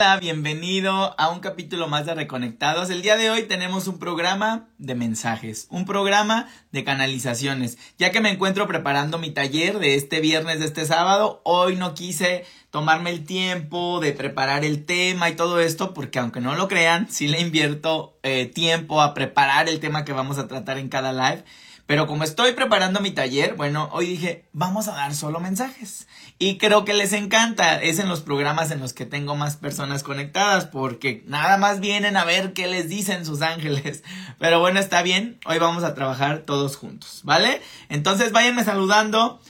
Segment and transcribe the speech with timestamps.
[0.00, 2.88] Hola, bienvenido a un capítulo más de Reconectados.
[2.88, 7.78] El día de hoy tenemos un programa de mensajes, un programa de canalizaciones.
[7.98, 11.94] Ya que me encuentro preparando mi taller de este viernes, de este sábado, hoy no
[11.94, 16.68] quise tomarme el tiempo de preparar el tema y todo esto, porque aunque no lo
[16.68, 20.90] crean, sí le invierto eh, tiempo a preparar el tema que vamos a tratar en
[20.90, 21.42] cada live.
[21.88, 26.06] Pero como estoy preparando mi taller, bueno, hoy dije, vamos a dar solo mensajes.
[26.38, 27.80] Y creo que les encanta.
[27.80, 32.18] Es en los programas en los que tengo más personas conectadas porque nada más vienen
[32.18, 34.04] a ver qué les dicen sus ángeles.
[34.38, 35.40] Pero bueno, está bien.
[35.46, 37.62] Hoy vamos a trabajar todos juntos, ¿vale?
[37.88, 39.40] Entonces váyanme saludando.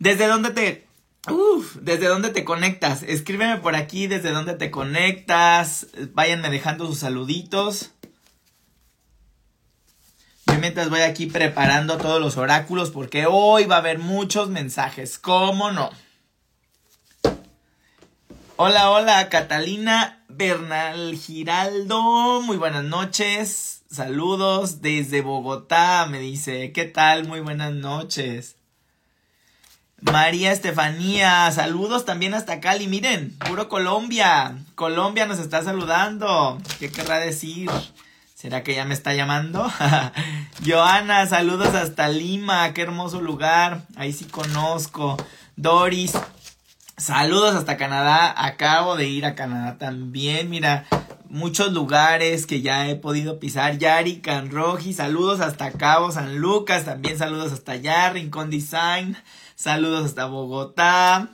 [0.00, 0.88] ¿Desde dónde te...
[1.30, 3.04] Uf, ¿desde dónde te conectas?
[3.04, 5.86] Escríbeme por aquí desde dónde te conectas.
[6.14, 7.92] Váyanme dejando sus saluditos
[10.58, 15.70] mientras voy aquí preparando todos los oráculos porque hoy va a haber muchos mensajes, ¿cómo
[15.70, 15.90] no?
[18.56, 27.26] Hola, hola, Catalina Bernal Giraldo, muy buenas noches, saludos desde Bogotá, me dice, ¿qué tal?
[27.26, 28.56] Muy buenas noches.
[30.00, 37.18] María Estefanía, saludos también hasta Cali, miren, puro Colombia, Colombia nos está saludando, ¿qué querrá
[37.18, 37.70] decir?
[38.46, 39.68] ¿Será que ya me está llamando?
[40.64, 43.82] Joana, saludos hasta Lima, qué hermoso lugar.
[43.96, 45.16] Ahí sí conozco.
[45.56, 46.12] Doris,
[46.96, 48.32] saludos hasta Canadá.
[48.36, 50.48] Acabo de ir a Canadá también.
[50.48, 50.84] Mira,
[51.28, 53.78] muchos lugares que ya he podido pisar.
[53.78, 56.84] Yari, Canroji, saludos hasta Cabo San Lucas.
[56.84, 58.10] También saludos hasta allá.
[58.10, 59.16] Rincón Design.
[59.56, 61.30] Saludos hasta Bogotá.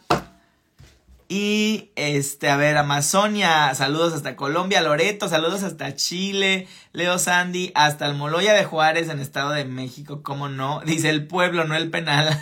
[1.34, 8.04] Y este, a ver, Amazonia, saludos hasta Colombia, Loreto, saludos hasta Chile, Leo Sandy, hasta
[8.04, 10.80] el Moloya de Juárez en Estado de México, ¿cómo no?
[10.84, 12.38] Dice el pueblo, no el penal.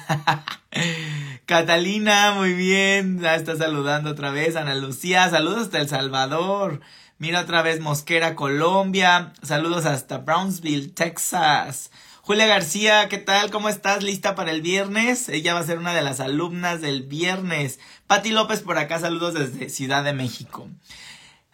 [1.46, 4.56] Catalina, muy bien, ya está saludando otra vez.
[4.56, 6.80] Ana Lucía, saludos hasta El Salvador.
[7.18, 9.34] Mira otra vez Mosquera, Colombia.
[9.42, 11.92] Saludos hasta Brownsville, Texas.
[12.22, 13.50] Julia García, ¿qué tal?
[13.50, 14.02] ¿Cómo estás?
[14.02, 15.30] ¿Lista para el viernes?
[15.30, 17.80] Ella va a ser una de las alumnas del viernes.
[18.06, 20.68] Pati López por acá, saludos desde Ciudad de México.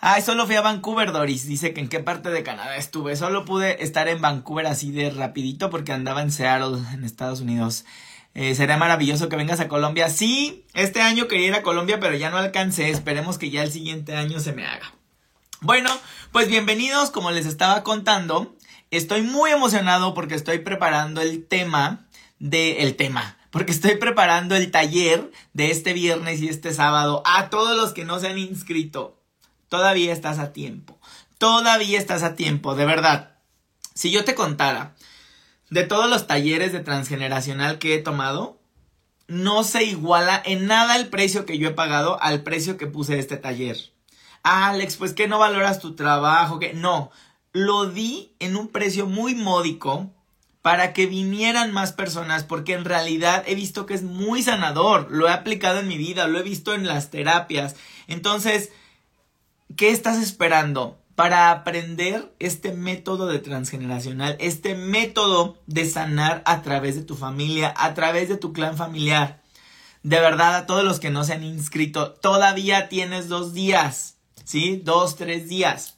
[0.01, 1.47] Ay, solo fui a Vancouver, Doris.
[1.47, 3.15] Dice que en qué parte de Canadá estuve.
[3.15, 7.85] Solo pude estar en Vancouver así de rapidito porque andaba en Seattle, en Estados Unidos.
[8.35, 10.11] Eh, sería maravilloso que vengas a Colombia.
[10.11, 12.91] Sí, este año quería ir a Colombia, pero ya no alcancé.
[12.91, 14.93] Esperemos que ya el siguiente año se me haga.
[15.61, 15.91] Bueno,
[16.33, 18.56] pues bienvenidos, como les estaba contando.
[18.91, 22.07] Estoy muy emocionado porque estoy preparando el tema
[22.39, 27.51] de el tema, porque estoy preparando el taller de este viernes y este sábado a
[27.51, 29.21] todos los que no se han inscrito.
[29.69, 30.99] Todavía estás a tiempo.
[31.39, 33.37] Todavía estás a tiempo, de verdad.
[33.95, 34.95] Si yo te contara
[35.71, 38.61] de todos los talleres de transgeneracional que he tomado,
[39.27, 43.19] no se iguala en nada el precio que yo he pagado al precio que puse
[43.19, 43.77] este taller.
[44.45, 47.11] Alex, pues que no valoras tu trabajo, que no,
[47.56, 50.11] lo di en un precio muy módico
[50.61, 55.27] para que vinieran más personas, porque en realidad he visto que es muy sanador, lo
[55.27, 57.77] he aplicado en mi vida, lo he visto en las terapias.
[58.09, 58.72] Entonces,
[59.75, 60.99] ¿qué estás esperando?
[61.15, 67.72] Para aprender este método de transgeneracional, este método de sanar a través de tu familia,
[67.75, 69.41] a través de tu clan familiar.
[70.03, 74.83] De verdad, a todos los que no se han inscrito, todavía tienes dos días, ¿sí?
[74.84, 75.96] Dos, tres días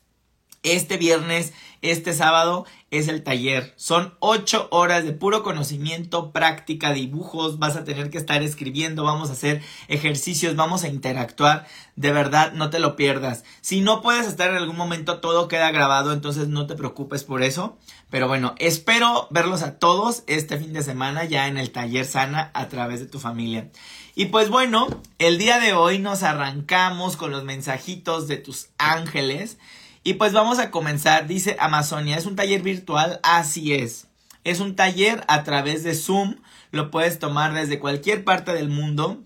[0.63, 1.53] este viernes,
[1.83, 3.75] este sábado es el taller.
[3.77, 7.59] Son ocho horas de puro conocimiento, práctica, dibujos.
[7.59, 11.67] Vas a tener que estar escribiendo, vamos a hacer ejercicios, vamos a interactuar.
[11.97, 13.45] De verdad, no te lo pierdas.
[13.61, 17.43] Si no puedes estar en algún momento, todo queda grabado, entonces no te preocupes por
[17.43, 17.77] eso.
[18.11, 22.51] Pero bueno, espero verlos a todos este fin de semana ya en el taller sana
[22.55, 23.71] a través de tu familia.
[24.15, 29.59] Y pues bueno, el día de hoy nos arrancamos con los mensajitos de tus ángeles.
[30.03, 33.21] Y pues vamos a comenzar, dice Amazonia, ¿es un taller virtual?
[33.23, 34.07] Así es.
[34.45, 36.37] Es un taller a través de Zoom,
[36.71, 39.23] lo puedes tomar desde cualquier parte del mundo.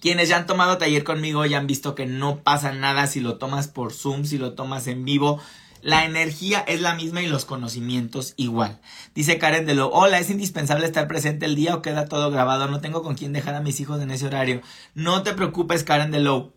[0.00, 3.38] Quienes ya han tomado taller conmigo ya han visto que no pasa nada si lo
[3.38, 5.40] tomas por Zoom, si lo tomas en vivo.
[5.82, 8.80] La energía es la misma y los conocimientos igual.
[9.14, 12.68] Dice Karen de lo, hola, es indispensable estar presente el día o queda todo grabado.
[12.68, 14.60] No tengo con quién dejar a mis hijos en ese horario.
[14.94, 16.52] No te preocupes, Karen de lo,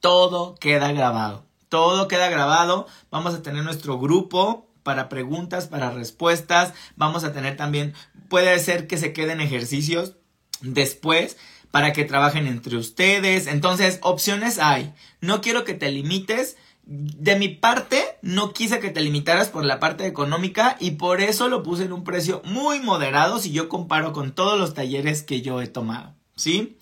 [0.00, 1.45] todo queda grabado.
[1.68, 2.86] Todo queda grabado.
[3.10, 6.72] Vamos a tener nuestro grupo para preguntas, para respuestas.
[6.94, 7.94] Vamos a tener también,
[8.28, 10.14] puede ser que se queden ejercicios
[10.60, 11.36] después
[11.70, 13.48] para que trabajen entre ustedes.
[13.48, 14.94] Entonces, opciones hay.
[15.20, 16.56] No quiero que te limites.
[16.84, 21.48] De mi parte, no quise que te limitaras por la parte económica y por eso
[21.48, 25.42] lo puse en un precio muy moderado si yo comparo con todos los talleres que
[25.42, 26.14] yo he tomado.
[26.36, 26.78] ¿Sí?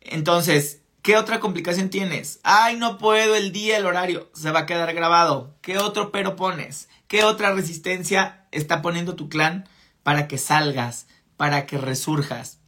[0.00, 2.38] Entonces, ¿Qué otra complicación tienes?
[2.44, 4.30] Ay, no puedo el día, el horario.
[4.34, 5.56] Se va a quedar grabado.
[5.60, 6.88] ¿Qué otro pero pones?
[7.08, 9.68] ¿Qué otra resistencia está poniendo tu clan
[10.04, 12.58] para que salgas, para que resurjas,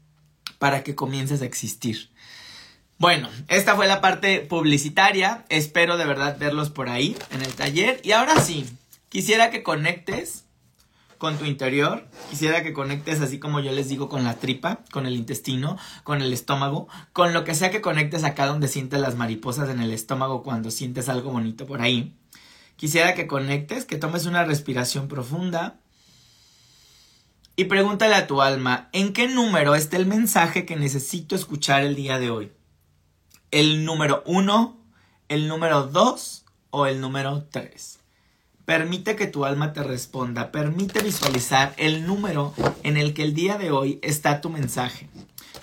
[0.58, 2.10] para que comiences a existir?
[2.98, 5.44] Bueno, esta fue la parte publicitaria.
[5.48, 8.00] Espero de verdad verlos por ahí en el taller.
[8.02, 8.66] Y ahora sí,
[9.10, 10.43] quisiera que conectes
[11.18, 12.06] con tu interior.
[12.30, 16.22] Quisiera que conectes así como yo les digo con la tripa, con el intestino, con
[16.22, 19.92] el estómago, con lo que sea que conectes acá donde sientes las mariposas en el
[19.92, 22.14] estómago cuando sientes algo bonito por ahí.
[22.76, 25.78] Quisiera que conectes, que tomes una respiración profunda
[27.56, 31.94] y pregúntale a tu alma, ¿en qué número está el mensaje que necesito escuchar el
[31.94, 32.52] día de hoy?
[33.52, 34.76] ¿El número 1,
[35.28, 38.00] el número 2 o el número 3?
[38.64, 43.58] Permite que tu alma te responda, permite visualizar el número en el que el día
[43.58, 45.10] de hoy está tu mensaje.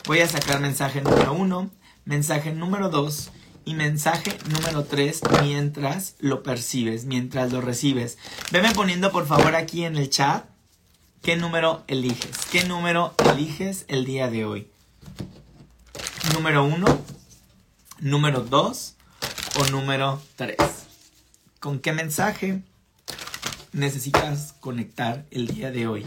[0.06, 1.72] Voy a sacar mensaje número uno,
[2.06, 3.32] mensaje número dos
[3.66, 8.20] y mensaje número tres mientras lo percibes, mientras lo recibes.
[8.52, 10.46] Veme poniendo por favor aquí en el chat
[11.24, 14.68] qué número eliges, qué número eliges el día de hoy.
[16.36, 17.02] Número uno,
[18.00, 18.94] número dos
[19.60, 20.58] o número tres.
[21.60, 22.62] ¿Con qué mensaje?
[23.74, 26.06] Necesitas conectar el día de hoy?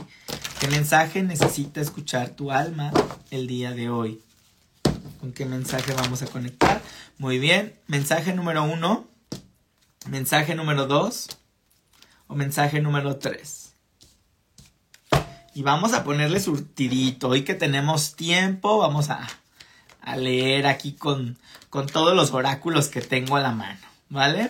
[0.60, 2.92] ¿Qué mensaje necesita escuchar tu alma
[3.30, 4.20] el día de hoy?
[5.20, 6.82] ¿Con qué mensaje vamos a conectar?
[7.18, 7.74] Muy bien.
[7.86, 9.06] Mensaje número uno.
[10.08, 11.28] Mensaje número dos.
[12.26, 13.72] O mensaje número tres.
[15.54, 17.28] Y vamos a ponerle surtidito.
[17.28, 19.26] Hoy que tenemos tiempo, vamos a,
[20.00, 21.38] a leer aquí con,
[21.70, 23.80] con todos los oráculos que tengo a la mano.
[24.08, 24.48] ¿Vale?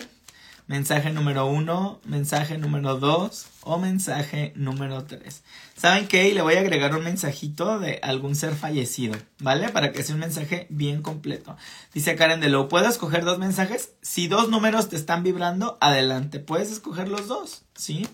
[0.67, 5.43] Mensaje número uno, mensaje número dos o mensaje número tres.
[5.77, 6.33] ¿Saben qué?
[6.33, 9.69] Le voy a agregar un mensajito de algún ser fallecido, ¿vale?
[9.69, 11.55] Para que sea un mensaje bien completo.
[11.93, 13.91] Dice Karen de lo ¿puedo escoger dos mensajes?
[14.01, 18.07] Si dos números te están vibrando, adelante, puedes escoger los dos, ¿sí?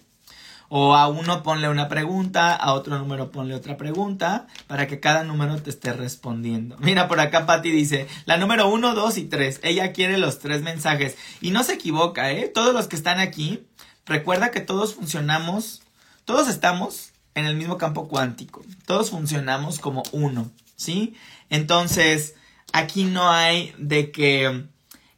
[0.74, 5.26] O a uno ponle una pregunta, a otro número ponle otra pregunta, para que cada
[5.26, 6.78] número te esté respondiendo.
[6.80, 9.60] Mira, por acá Patty dice, la número uno, dos y tres.
[9.64, 11.18] Ella quiere los tres mensajes.
[11.42, 12.48] Y no se equivoca, ¿eh?
[12.48, 13.68] Todos los que están aquí,
[14.06, 15.82] recuerda que todos funcionamos,
[16.24, 18.64] todos estamos en el mismo campo cuántico.
[18.86, 21.16] Todos funcionamos como uno, ¿sí?
[21.50, 22.36] Entonces,
[22.72, 24.68] aquí no hay de que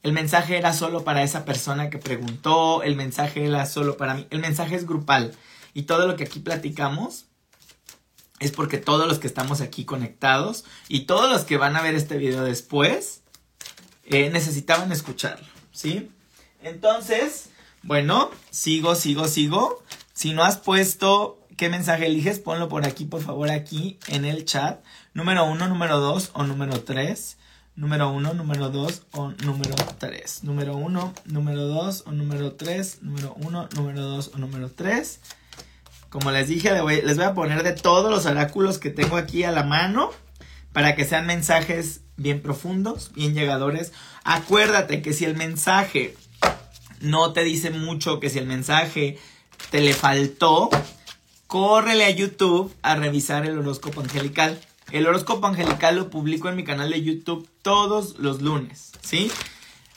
[0.03, 4.27] el mensaje era solo para esa persona que preguntó, el mensaje era solo para mí,
[4.29, 5.33] el mensaje es grupal.
[5.73, 7.25] Y todo lo que aquí platicamos
[8.39, 11.95] es porque todos los que estamos aquí conectados y todos los que van a ver
[11.95, 13.21] este video después
[14.05, 16.11] eh, necesitaban escucharlo, ¿sí?
[16.61, 17.49] Entonces,
[17.81, 19.83] bueno, sigo, sigo, sigo.
[20.11, 24.43] Si no has puesto qué mensaje eliges, ponlo por aquí, por favor, aquí en el
[24.43, 24.83] chat.
[25.13, 27.37] Número uno, número dos o número tres
[27.75, 30.43] número 1, número 2 o número 3.
[30.43, 33.01] Número 1, número 2 o número 3.
[33.01, 35.19] Número 1, número 2 o número 3.
[36.09, 39.51] Como les dije, les voy a poner de todos los oráculos que tengo aquí a
[39.51, 40.11] la mano
[40.71, 43.93] para que sean mensajes bien profundos, bien llegadores.
[44.23, 46.15] Acuérdate que si el mensaje
[46.99, 49.17] no te dice mucho, que si el mensaje
[49.71, 50.69] te le faltó,
[51.47, 54.59] córrele a YouTube a revisar el horóscopo angelical.
[54.93, 59.31] El horóscopo angelical lo publico en mi canal de YouTube todos los lunes, ¿sí?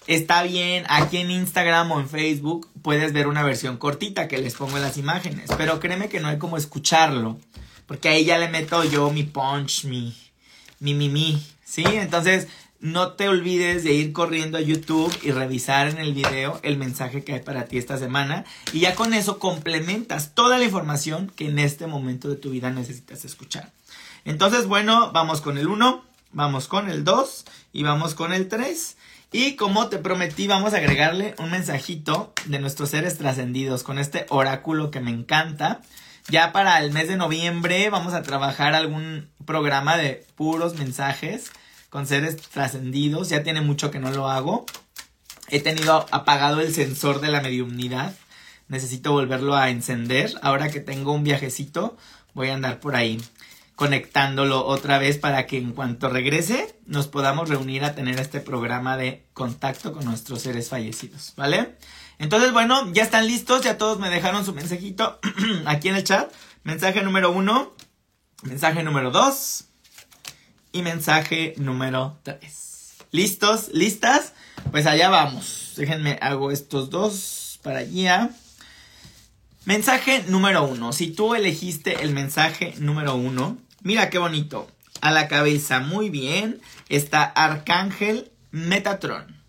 [0.07, 4.55] Está bien, aquí en Instagram o en Facebook puedes ver una versión cortita que les
[4.55, 7.39] pongo en las imágenes, pero créeme que no hay como escucharlo,
[7.85, 10.17] porque ahí ya le meto yo mi punch, mi,
[10.81, 11.85] mi, mi, mi, ¿sí?
[11.85, 12.49] Entonces,
[12.81, 17.23] no te olvides de ir corriendo a YouTube y revisar en el video el mensaje
[17.23, 21.49] que hay para ti esta semana y ya con eso complementas toda la información que
[21.49, 23.73] en este momento de tu vida necesitas escuchar.
[24.27, 28.97] Entonces, bueno, vamos con el 1, vamos con el 2 y vamos con el 3.
[29.31, 34.27] Y como te prometí, vamos a agregarle un mensajito de nuestros seres trascendidos con este
[34.29, 35.81] oráculo que me encanta.
[36.29, 41.53] Ya para el mes de noviembre vamos a trabajar algún programa de puros mensajes
[41.89, 43.29] con seres trascendidos.
[43.29, 44.67] Ya tiene mucho que no lo hago.
[45.51, 48.13] He tenido apagado el sensor de la mediumnidad.
[48.67, 50.35] Necesito volverlo a encender.
[50.43, 51.97] Ahora que tengo un viajecito,
[52.35, 53.23] voy a andar por ahí
[53.77, 58.97] conectándolo otra vez para que en cuanto regrese nos podamos reunir a tener este programa
[58.97, 61.77] de contacto con nuestros seres fallecidos, ¿vale?
[62.19, 65.21] Entonces, bueno, ya están listos, ya todos me dejaron su mensajito
[65.67, 66.33] aquí en el chat.
[66.65, 67.75] Mensaje número uno,
[68.43, 69.67] mensaje número dos
[70.73, 72.97] y mensaje número tres.
[73.13, 73.69] ¿Listos?
[73.75, 74.33] ¿Listas?
[74.71, 75.75] Pues allá vamos.
[75.77, 78.31] Déjenme, hago estos dos para allá.
[79.67, 80.95] Mensaje número uno.
[80.95, 84.69] Si tú elegiste el mensaje número uno, Mira qué bonito.
[85.01, 86.61] A la cabeza, muy bien.
[86.89, 89.41] Está Arcángel Metatrón.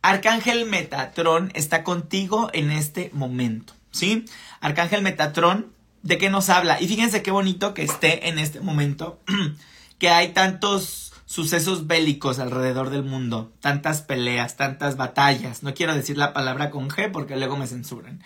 [0.00, 4.24] Arcángel Metatrón está contigo en este momento, ¿sí?
[4.62, 6.80] Arcángel Metatrón, ¿de qué nos habla?
[6.80, 9.20] Y fíjense qué bonito que esté en este momento,
[9.98, 15.62] que hay tantos sucesos bélicos alrededor del mundo, tantas peleas, tantas batallas.
[15.62, 18.24] No quiero decir la palabra con G porque luego me censuran.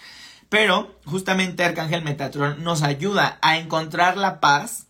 [0.49, 4.86] Pero justamente Arcángel Metatrón nos ayuda a encontrar la paz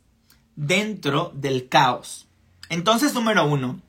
[0.56, 2.26] dentro del caos.
[2.68, 3.80] Entonces, número uno,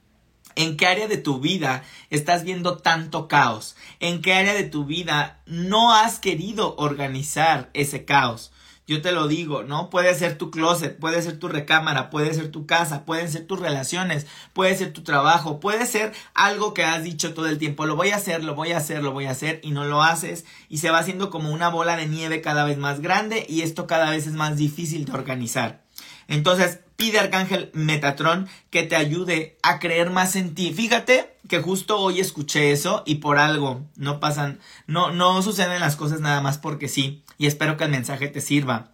[0.55, 3.75] ¿en qué área de tu vida estás viendo tanto caos?
[4.00, 8.51] ¿En qué área de tu vida no has querido organizar ese caos?
[8.88, 9.89] Yo te lo digo, ¿no?
[9.89, 13.59] Puede ser tu closet, puede ser tu recámara, puede ser tu casa, pueden ser tus
[13.59, 17.97] relaciones, puede ser tu trabajo, puede ser algo que has dicho todo el tiempo, lo
[17.97, 20.45] voy a hacer, lo voy a hacer, lo voy a hacer y no lo haces
[20.69, 23.88] y se va haciendo como una bola de nieve cada vez más grande y esto
[23.88, 25.87] cada vez es más difícil de organizar.
[26.27, 30.74] Entonces, pide Arcángel Metatron que te ayude a creer más en ti.
[30.74, 35.96] Fíjate que justo hoy escuché eso y por algo no pasan, no, no suceden las
[35.96, 37.24] cosas nada más porque sí.
[37.38, 38.91] Y espero que el mensaje te sirva.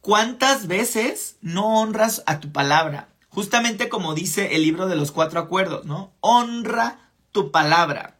[0.00, 3.08] ¿Cuántas veces no honras a tu palabra?
[3.28, 6.14] Justamente como dice el libro de los cuatro acuerdos, ¿no?
[6.20, 8.16] Honra tu palabra.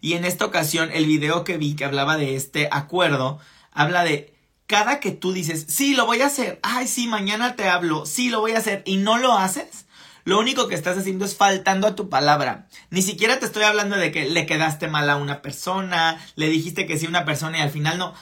[0.00, 3.38] Y en esta ocasión, el video que vi que hablaba de este acuerdo,
[3.72, 4.33] habla de
[4.66, 8.30] cada que tú dices, sí, lo voy a hacer, ay, sí, mañana te hablo, sí,
[8.30, 9.84] lo voy a hacer, y no lo haces,
[10.24, 12.66] lo único que estás haciendo es faltando a tu palabra.
[12.88, 16.86] Ni siquiera te estoy hablando de que le quedaste mal a una persona, le dijiste
[16.86, 18.14] que sí a una persona y al final no.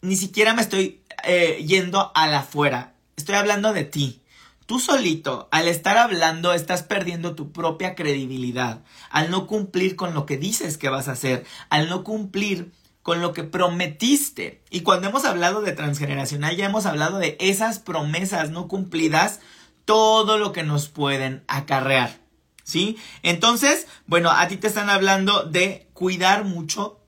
[0.00, 2.94] Ni siquiera me estoy eh, yendo a la afuera.
[3.16, 4.22] Estoy hablando de ti.
[4.66, 8.82] Tú solito, al estar hablando, estás perdiendo tu propia credibilidad.
[9.10, 11.44] Al no cumplir con lo que dices que vas a hacer.
[11.68, 12.72] Al no cumplir
[13.04, 14.64] con lo que prometiste.
[14.70, 19.40] Y cuando hemos hablado de transgeneracional, ya hemos hablado de esas promesas no cumplidas,
[19.84, 22.18] todo lo que nos pueden acarrear.
[22.64, 22.96] ¿Sí?
[23.22, 26.98] Entonces, bueno, a ti te están hablando de cuidar mucho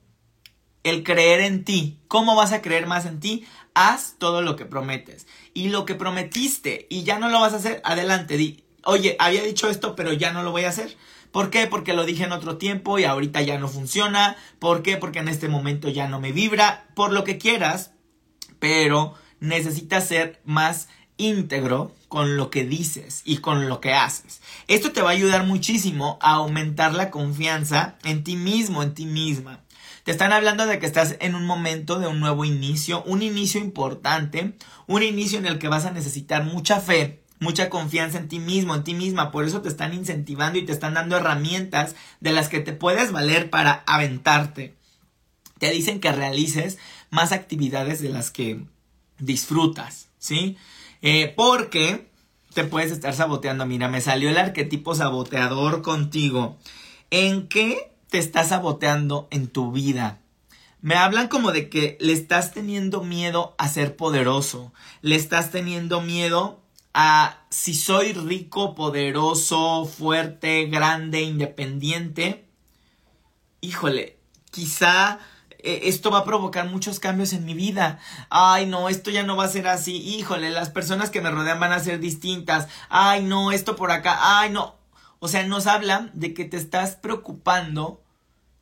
[0.82, 1.98] el creer en ti.
[2.08, 3.46] ¿Cómo vas a creer más en ti?
[3.72, 5.26] Haz todo lo que prometes.
[5.54, 9.42] Y lo que prometiste y ya no lo vas a hacer, adelante, di, oye, había
[9.42, 10.94] dicho esto, pero ya no lo voy a hacer.
[11.36, 11.66] ¿Por qué?
[11.66, 14.38] Porque lo dije en otro tiempo y ahorita ya no funciona.
[14.58, 14.96] ¿Por qué?
[14.96, 16.86] Porque en este momento ya no me vibra.
[16.94, 17.90] Por lo que quieras.
[18.58, 20.88] Pero necesitas ser más
[21.18, 24.40] íntegro con lo que dices y con lo que haces.
[24.66, 29.04] Esto te va a ayudar muchísimo a aumentar la confianza en ti mismo, en ti
[29.04, 29.60] misma.
[30.04, 33.60] Te están hablando de que estás en un momento de un nuevo inicio, un inicio
[33.60, 34.54] importante,
[34.86, 38.74] un inicio en el que vas a necesitar mucha fe, mucha confianza en ti mismo,
[38.74, 39.30] en ti misma.
[39.30, 43.12] Por eso te están incentivando y te están dando herramientas de las que te puedes
[43.12, 44.76] valer para aventarte.
[45.58, 46.78] Te dicen que realices
[47.10, 48.60] más actividades de las que
[49.18, 50.56] disfrutas, ¿sí?
[51.02, 52.08] Eh, porque
[52.54, 53.66] te puedes estar saboteando.
[53.66, 56.56] Mira, me salió el arquetipo saboteador contigo.
[57.10, 60.20] ¿En qué te estás saboteando en tu vida?
[60.80, 64.72] Me hablan como de que le estás teniendo miedo a ser poderoso.
[65.02, 66.60] Le estás teniendo miedo
[66.98, 72.48] a si soy rico, poderoso, fuerte, grande, independiente,
[73.60, 74.18] híjole,
[74.50, 75.18] quizá
[75.58, 77.98] eh, esto va a provocar muchos cambios en mi vida.
[78.30, 79.94] Ay, no, esto ya no va a ser así.
[79.96, 82.66] Híjole, las personas que me rodean van a ser distintas.
[82.88, 84.40] Ay, no, esto por acá.
[84.40, 84.76] Ay, no.
[85.18, 88.02] O sea, nos hablan de que te estás preocupando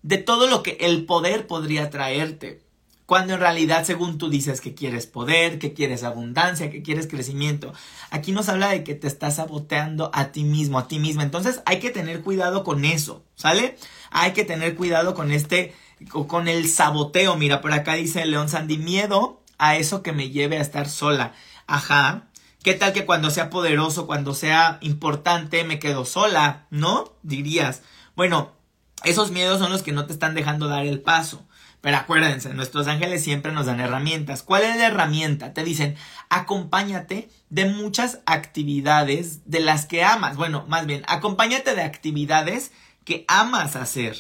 [0.03, 2.64] de todo lo que el poder podría traerte.
[3.07, 7.75] Cuando en realidad, según tú dices que quieres poder, que quieres abundancia, que quieres crecimiento,
[8.11, 11.23] aquí nos habla de que te estás saboteando a ti mismo, a ti misma.
[11.23, 13.77] Entonces hay que tener cuidado con eso, ¿sale?
[14.11, 15.75] Hay que tener cuidado con este,
[16.11, 17.37] con el saboteo.
[17.37, 21.35] Mira, por acá dice León Sandy, miedo a eso que me lleve a estar sola.
[21.67, 22.29] Ajá.
[22.63, 26.67] ¿Qué tal que cuando sea poderoso, cuando sea importante, me quedo sola?
[26.71, 27.13] ¿No?
[27.23, 27.83] Dirías.
[28.17, 28.53] Bueno,
[29.05, 31.45] esos miedos son los que no te están dejando dar el paso.
[31.85, 34.43] Pero acuérdense, nuestros ángeles siempre nos dan herramientas.
[34.43, 35.53] ¿Cuál es la herramienta?
[35.53, 35.97] Te dicen,
[36.31, 40.39] acompáñate de muchas actividades de las que amas.
[40.39, 42.73] Bueno, más bien, acompáñate de actividades
[43.05, 44.17] que amas hacer,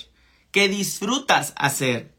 [0.51, 2.15] que disfrutas hacer.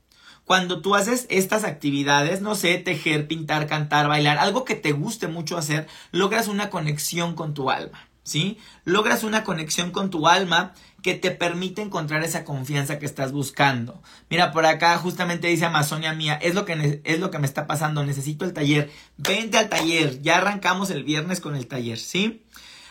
[0.45, 5.27] Cuando tú haces estas actividades, no sé, tejer, pintar, cantar, bailar, algo que te guste
[5.27, 8.09] mucho hacer, logras una conexión con tu alma.
[8.25, 8.57] ¿Sí?
[8.83, 14.01] Logras una conexión con tu alma que te permite encontrar esa confianza que estás buscando.
[14.29, 17.67] Mira, por acá justamente dice Amazonia mía, es lo que es lo que me está
[17.67, 18.91] pasando, necesito el taller.
[19.15, 22.43] Vente al taller, ya arrancamos el viernes con el taller, ¿sí?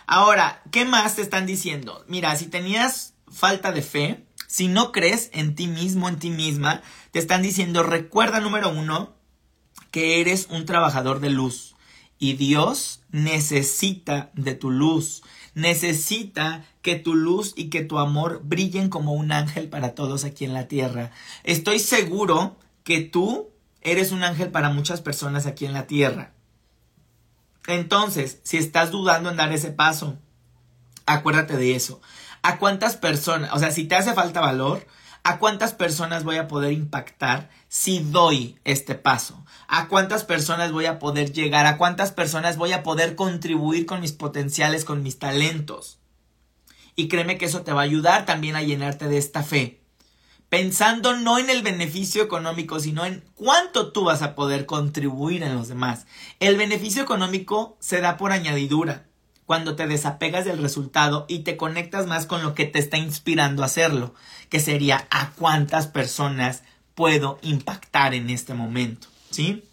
[0.07, 2.05] Ahora, ¿qué más te están diciendo?
[2.09, 6.83] Mira, si tenías falta de fe, si no crees en ti mismo, en ti misma,
[7.11, 9.17] te están diciendo, recuerda número uno,
[9.91, 11.74] que eres un trabajador de luz
[12.25, 18.89] y Dios necesita de tu luz, necesita que tu luz y que tu amor brillen
[18.89, 21.11] como un ángel para todos aquí en la tierra.
[21.43, 23.51] Estoy seguro que tú
[23.83, 26.33] eres un ángel para muchas personas aquí en la tierra.
[27.67, 30.17] Entonces, si estás dudando en dar ese paso,
[31.05, 32.01] acuérdate de eso.
[32.41, 34.87] ¿A cuántas personas, o sea, si te hace falta valor,
[35.25, 39.44] ¿a cuántas personas voy a poder impactar si doy este paso?
[39.69, 41.67] ¿A cuántas personas voy a poder llegar?
[41.67, 45.99] ¿A cuántas personas voy a poder contribuir con mis potenciales, con mis talentos?
[46.97, 49.81] Y créeme que eso te va a ayudar también a llenarte de esta fe.
[50.49, 55.57] Pensando no en el beneficio económico, sino en cuánto tú vas a poder contribuir en
[55.57, 56.07] los demás.
[56.39, 59.07] El beneficio económico se da por añadidura
[59.47, 63.63] cuando te desapegas del resultado y te conectas más con lo que te está inspirando
[63.63, 64.15] a hacerlo,
[64.49, 66.63] que sería a cuántas personas
[66.95, 69.65] puedo impactar en este momento, ¿sí?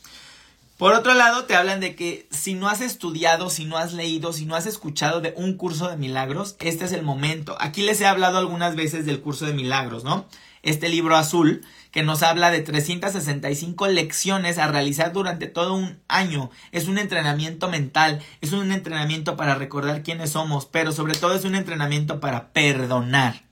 [0.82, 4.34] Por otro lado, te hablan de que si no has estudiado, si no has leído,
[4.34, 7.56] si no has escuchado de un curso de milagros, este es el momento.
[7.60, 10.26] Aquí les he hablado algunas veces del curso de milagros, ¿no?
[10.64, 16.50] Este libro azul que nos habla de 365 lecciones a realizar durante todo un año.
[16.72, 21.46] Es un entrenamiento mental, es un entrenamiento para recordar quiénes somos, pero sobre todo es
[21.46, 23.51] un entrenamiento para perdonar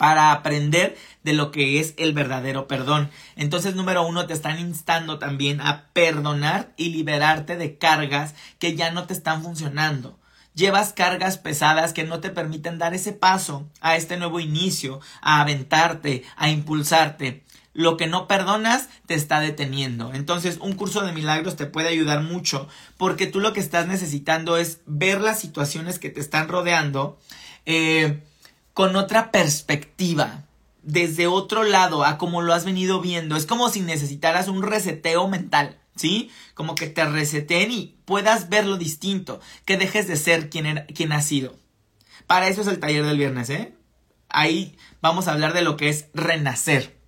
[0.00, 3.10] para aprender de lo que es el verdadero perdón.
[3.36, 8.92] Entonces, número uno, te están instando también a perdonar y liberarte de cargas que ya
[8.92, 10.18] no te están funcionando.
[10.54, 15.42] Llevas cargas pesadas que no te permiten dar ese paso a este nuevo inicio, a
[15.42, 17.44] aventarte, a impulsarte.
[17.74, 20.14] Lo que no perdonas te está deteniendo.
[20.14, 24.56] Entonces, un curso de milagros te puede ayudar mucho porque tú lo que estás necesitando
[24.56, 27.18] es ver las situaciones que te están rodeando.
[27.66, 28.22] Eh,
[28.80, 30.46] con otra perspectiva,
[30.82, 33.36] desde otro lado a como lo has venido viendo.
[33.36, 36.30] Es como si necesitaras un reseteo mental, ¿sí?
[36.54, 41.12] Como que te reseten y puedas verlo distinto, que dejes de ser quien, era, quien
[41.20, 41.58] sido.
[42.26, 43.74] Para eso es el taller del viernes, ¿eh?
[44.30, 46.98] Ahí vamos a hablar de lo que es renacer.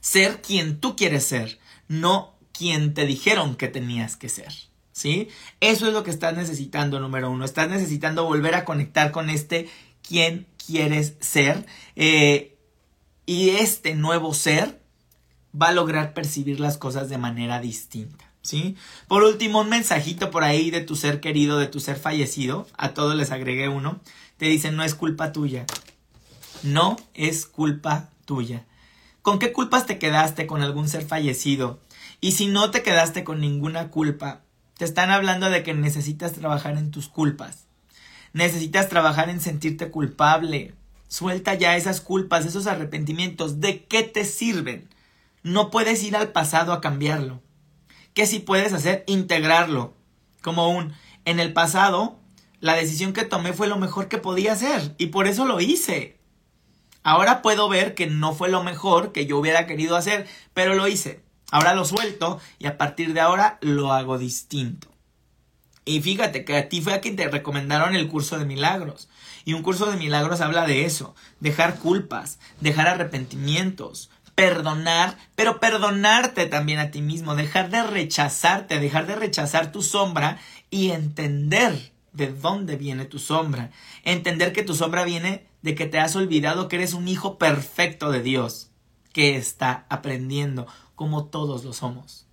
[0.00, 4.50] Ser quien tú quieres ser, no quien te dijeron que tenías que ser.
[4.92, 5.28] ¿Sí?
[5.60, 7.44] Eso es lo que estás necesitando, número uno.
[7.44, 9.68] Estás necesitando volver a conectar con este
[10.00, 11.66] quien quieres ser.
[11.94, 12.56] Eh,
[13.24, 14.80] y este nuevo ser
[15.60, 18.24] va a lograr percibir las cosas de manera distinta.
[18.42, 18.76] ¿Sí?
[19.08, 22.68] Por último, un mensajito por ahí de tu ser querido, de tu ser fallecido.
[22.76, 24.00] A todos les agregué uno.
[24.36, 25.66] Te dicen, no es culpa tuya.
[26.62, 28.64] No es culpa tuya.
[29.22, 31.80] ¿Con qué culpas te quedaste con algún ser fallecido?
[32.20, 34.42] Y si no te quedaste con ninguna culpa,
[34.76, 37.65] te están hablando de que necesitas trabajar en tus culpas.
[38.36, 40.74] Necesitas trabajar en sentirte culpable.
[41.08, 43.62] Suelta ya esas culpas, esos arrepentimientos.
[43.62, 44.90] ¿De qué te sirven?
[45.42, 47.40] No puedes ir al pasado a cambiarlo.
[48.12, 49.04] ¿Qué sí puedes hacer?
[49.06, 49.94] Integrarlo.
[50.42, 50.92] Como un,
[51.24, 52.18] en el pasado,
[52.60, 56.18] la decisión que tomé fue lo mejor que podía hacer y por eso lo hice.
[57.02, 60.88] Ahora puedo ver que no fue lo mejor que yo hubiera querido hacer, pero lo
[60.88, 61.22] hice.
[61.50, 64.88] Ahora lo suelto y a partir de ahora lo hago distinto.
[65.88, 69.08] Y fíjate que a ti fue a quien te recomendaron el curso de milagros.
[69.44, 76.46] Y un curso de milagros habla de eso, dejar culpas, dejar arrepentimientos, perdonar, pero perdonarte
[76.46, 82.32] también a ti mismo, dejar de rechazarte, dejar de rechazar tu sombra y entender de
[82.32, 83.70] dónde viene tu sombra.
[84.02, 88.10] Entender que tu sombra viene de que te has olvidado que eres un hijo perfecto
[88.10, 88.72] de Dios,
[89.12, 92.25] que está aprendiendo como todos lo somos.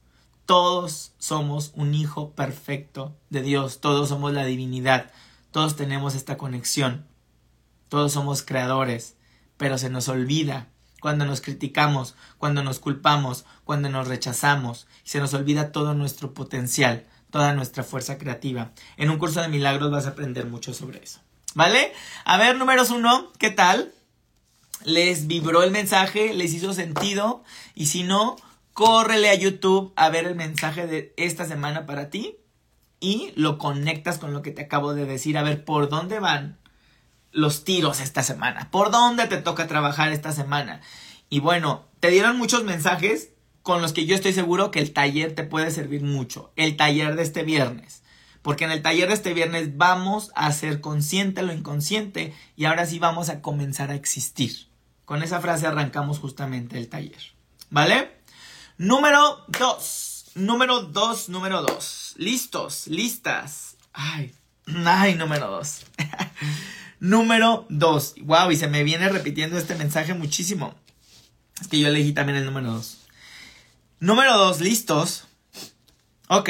[0.45, 5.11] Todos somos un hijo perfecto de Dios, todos somos la divinidad,
[5.51, 7.05] todos tenemos esta conexión,
[7.87, 9.15] todos somos creadores,
[9.57, 10.67] pero se nos olvida
[10.99, 16.33] cuando nos criticamos, cuando nos culpamos, cuando nos rechazamos, y se nos olvida todo nuestro
[16.33, 18.71] potencial, toda nuestra fuerza creativa.
[18.97, 21.19] En un curso de milagros vas a aprender mucho sobre eso.
[21.55, 21.93] ¿Vale?
[22.25, 23.93] A ver, números uno, ¿qué tal?
[24.85, 26.33] ¿Les vibró el mensaje?
[26.33, 27.43] ¿Les hizo sentido?
[27.75, 28.35] Y si no,
[28.73, 32.37] córrele a YouTube a ver el mensaje de esta semana para ti
[32.99, 36.57] y lo conectas con lo que te acabo de decir, a ver por dónde van
[37.31, 40.81] los tiros esta semana, por dónde te toca trabajar esta semana.
[41.29, 43.31] Y bueno, te dieron muchos mensajes
[43.61, 47.15] con los que yo estoy seguro que el taller te puede servir mucho, el taller
[47.15, 48.03] de este viernes.
[48.41, 52.85] Porque en el taller de este viernes vamos a ser consciente lo inconsciente y ahora
[52.85, 54.67] sí vamos a comenzar a existir.
[55.05, 57.21] Con esa frase arrancamos justamente el taller.
[57.69, 58.22] ¿Vale?
[58.83, 60.31] Número 2.
[60.35, 62.15] Número 2, número 2.
[62.17, 63.77] Listos, listas.
[63.93, 64.33] Ay,
[64.85, 65.85] ay, número 2.
[66.99, 68.15] número 2.
[68.23, 70.75] Wow, y se me viene repitiendo este mensaje muchísimo.
[71.61, 72.97] Es que yo elegí también el número 2.
[74.01, 75.27] Número 2, listos.
[76.27, 76.49] Ok,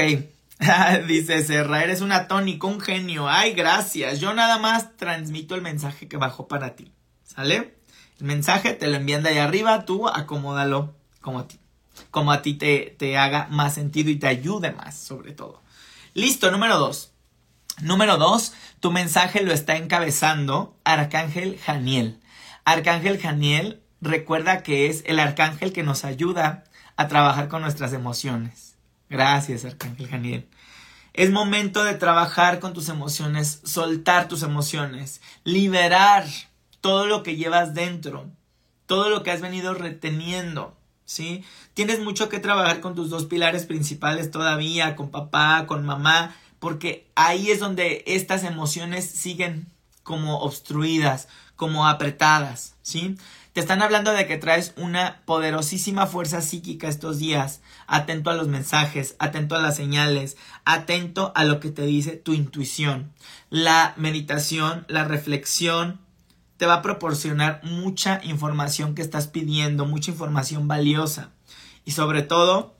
[1.08, 3.30] Dice Serra, eres una tónica, un genio.
[3.30, 4.20] Ay, gracias.
[4.20, 6.92] Yo nada más transmito el mensaje que bajó para ti.
[7.26, 7.76] ¿Sale?
[8.20, 11.60] El mensaje te lo envían de ahí arriba, tú acomódalo como ti.
[12.12, 15.62] Como a ti te, te haga más sentido y te ayude más, sobre todo.
[16.14, 17.12] Listo, número dos.
[17.82, 22.20] Número dos, tu mensaje lo está encabezando Arcángel Janiel.
[22.66, 26.66] Arcángel Janiel, recuerda que es el arcángel que nos ayuda
[26.98, 28.76] a trabajar con nuestras emociones.
[29.10, 30.48] Gracias, Arcángel Janiel.
[31.14, 36.26] Es momento de trabajar con tus emociones, soltar tus emociones, liberar
[36.82, 38.30] todo lo que llevas dentro,
[38.86, 40.76] todo lo que has venido reteniendo,
[41.06, 41.44] ¿sí?
[41.74, 47.08] Tienes mucho que trabajar con tus dos pilares principales todavía, con papá, con mamá, porque
[47.16, 49.68] ahí es donde estas emociones siguen
[50.04, 53.18] como obstruidas, como apretadas, ¿sí?
[53.54, 58.48] Te están hablando de que traes una poderosísima fuerza psíquica estos días, atento a los
[58.48, 63.14] mensajes, atento a las señales, atento a lo que te dice tu intuición.
[63.52, 66.00] La meditación, la reflexión,
[66.58, 71.32] te va a proporcionar mucha información que estás pidiendo, mucha información valiosa.
[71.86, 72.76] Y sobre todo,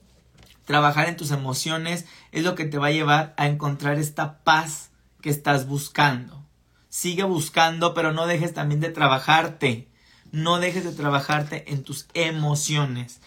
[0.64, 4.90] trabajar en tus emociones es lo que te va a llevar a encontrar esta paz
[5.20, 6.44] que estás buscando.
[6.88, 9.88] Sigue buscando, pero no dejes también de trabajarte.
[10.30, 13.20] No dejes de trabajarte en tus emociones.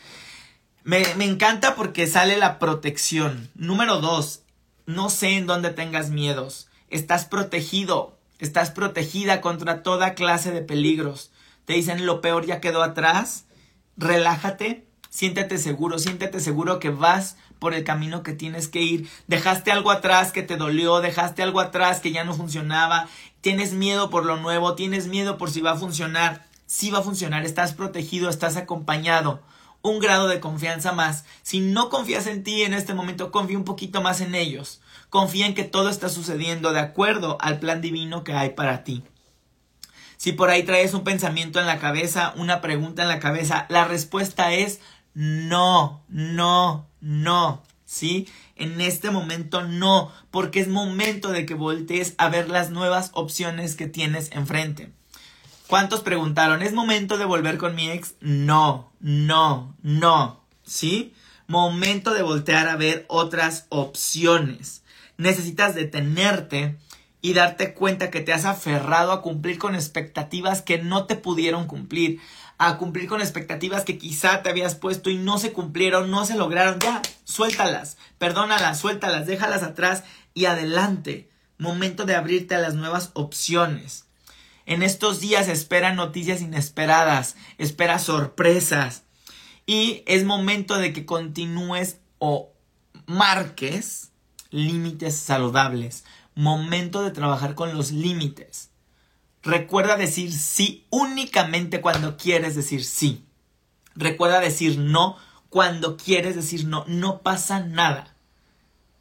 [0.83, 3.49] Me, encanta porque sale la protección.
[3.55, 4.43] Número dos,
[4.85, 6.69] no sé en dónde tengas miedos.
[6.89, 8.16] Estás protegido.
[8.39, 11.31] Estás protegida contra toda clase de peligros.
[11.65, 13.45] Te dicen lo peor ya quedó atrás.
[13.97, 19.09] Relájate, siéntete seguro, siéntete seguro que vas por el camino que tienes que ir.
[19.27, 23.07] Dejaste algo atrás que te dolió, dejaste algo atrás que ya no funcionaba.
[23.41, 26.45] Tienes miedo por lo nuevo, tienes miedo por si va a funcionar.
[26.67, 29.41] Sí va a funcionar, estás protegido, estás acompañado.
[29.81, 31.25] Un grado de confianza más.
[31.41, 34.81] Si no confías en ti en este momento, confía un poquito más en ellos.
[35.09, 39.03] Confía en que todo está sucediendo de acuerdo al plan divino que hay para ti.
[40.17, 43.85] Si por ahí traes un pensamiento en la cabeza, una pregunta en la cabeza, la
[43.85, 44.79] respuesta es
[45.13, 47.63] no, no, no.
[47.85, 48.27] ¿Sí?
[48.57, 53.75] En este momento no, porque es momento de que voltees a ver las nuevas opciones
[53.75, 54.91] que tienes enfrente.
[55.67, 56.61] ¿Cuántos preguntaron?
[56.61, 58.15] ¿Es momento de volver con mi ex?
[58.19, 60.43] No, no, no.
[60.65, 61.13] ¿Sí?
[61.47, 64.83] Momento de voltear a ver otras opciones
[65.17, 66.77] necesitas detenerte
[67.21, 71.67] y darte cuenta que te has aferrado a cumplir con expectativas que no te pudieron
[71.67, 72.19] cumplir,
[72.57, 76.35] a cumplir con expectativas que quizá te habías puesto y no se cumplieron, no se
[76.35, 80.03] lograron, ya, suéltalas, perdónalas, suéltalas, déjalas atrás
[80.33, 81.29] y adelante.
[81.57, 84.05] Momento de abrirte a las nuevas opciones.
[84.67, 89.03] En estos días espera noticias inesperadas, espera sorpresas
[89.65, 92.51] y es momento de que continúes o
[93.05, 94.06] marques
[94.51, 96.05] límites saludables.
[96.35, 98.69] Momento de trabajar con los límites.
[99.43, 103.25] Recuerda decir sí únicamente cuando quieres decir sí.
[103.95, 105.17] Recuerda decir no
[105.49, 106.85] cuando quieres decir no.
[106.87, 108.15] No pasa nada.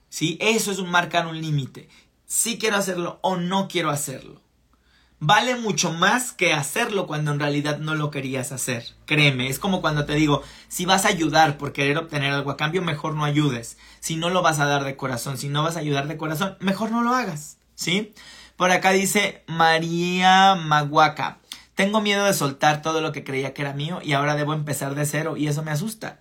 [0.08, 0.38] ¿Sí?
[0.40, 1.88] Eso es un marcar un límite.
[2.26, 4.45] Sí quiero hacerlo o no quiero hacerlo
[5.18, 8.94] vale mucho más que hacerlo cuando en realidad no lo querías hacer.
[9.06, 12.56] Créeme, es como cuando te digo, si vas a ayudar por querer obtener algo a
[12.56, 13.78] cambio, mejor no ayudes.
[14.00, 16.56] Si no lo vas a dar de corazón, si no vas a ayudar de corazón,
[16.60, 18.12] mejor no lo hagas, ¿sí?
[18.56, 21.38] Por acá dice María Maguaca.
[21.74, 24.94] Tengo miedo de soltar todo lo que creía que era mío y ahora debo empezar
[24.94, 26.20] de cero y eso me asusta.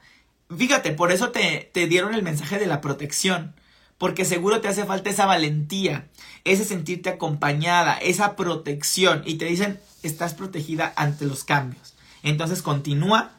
[0.56, 3.56] Fíjate, por eso te, te dieron el mensaje de la protección
[3.98, 6.08] porque seguro te hace falta esa valentía,
[6.46, 11.96] ese sentirte acompañada, esa protección y te dicen estás protegida ante los cambios.
[12.24, 13.32] Entonces continúa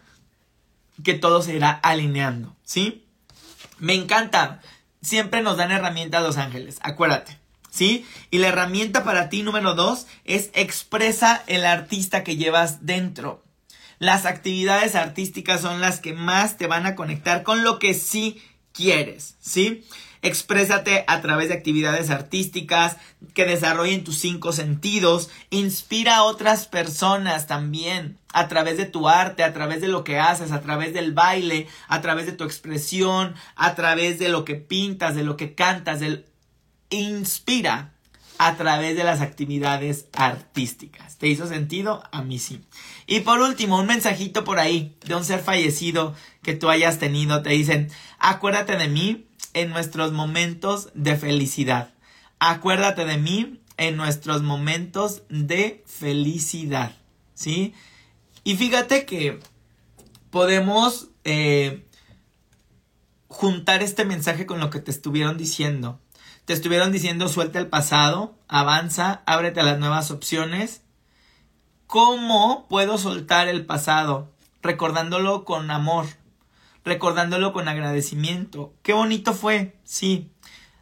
[1.03, 3.05] que todo se irá alineando, ¿sí?
[3.79, 4.61] Me encanta.
[5.03, 7.39] Siempre nos dan herramientas los ángeles, acuérdate.
[7.71, 8.07] ¿Sí?
[8.31, 13.45] Y la herramienta para ti número dos es expresa el artista que llevas dentro.
[13.99, 18.43] Las actividades artísticas son las que más te van a conectar con lo que sí
[18.73, 19.85] quieres, ¿sí?
[20.27, 22.97] Exprésate a través de actividades artísticas
[23.33, 25.31] que desarrollen tus cinco sentidos.
[25.51, 30.19] Inspira a otras personas también a través de tu arte, a través de lo que
[30.19, 34.57] haces, a través del baile, a través de tu expresión, a través de lo que
[34.57, 36.01] pintas, de lo que cantas.
[36.01, 36.27] Del...
[36.91, 37.93] Inspira
[38.39, 41.19] a través de las actividades artísticas.
[41.19, 42.03] ¿Te hizo sentido?
[42.11, 42.63] A mí sí.
[43.07, 47.43] Y por último, un mensajito por ahí de un ser fallecido que tú hayas tenido.
[47.43, 49.26] Te dicen, acuérdate de mí
[49.57, 51.95] en nuestros momentos de felicidad.
[52.39, 56.95] Acuérdate de mí en nuestros momentos de felicidad.
[57.33, 57.73] ¿Sí?
[58.45, 59.41] Y fíjate que
[60.31, 61.87] podemos eh,
[63.29, 66.01] juntar este mensaje con lo que te estuvieron diciendo.
[66.45, 70.83] Te estuvieron diciendo suelta el pasado, avanza, ábrete a las nuevas opciones.
[71.87, 74.35] ¿Cómo puedo soltar el pasado?
[74.61, 76.07] Recordándolo con amor,
[76.87, 78.73] recordándolo con agradecimiento.
[78.83, 80.31] Qué bonito fue, sí.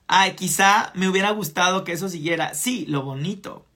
[0.07, 2.53] Ay, quizá me hubiera gustado que eso siguiera.
[2.53, 3.67] Sí, lo bonito,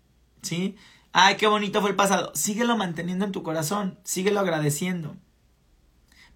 [0.42, 0.76] ¿sí?
[1.10, 2.30] Ay, qué bonito fue el pasado.
[2.34, 5.16] Síguelo manteniendo en tu corazón, síguelo agradeciendo.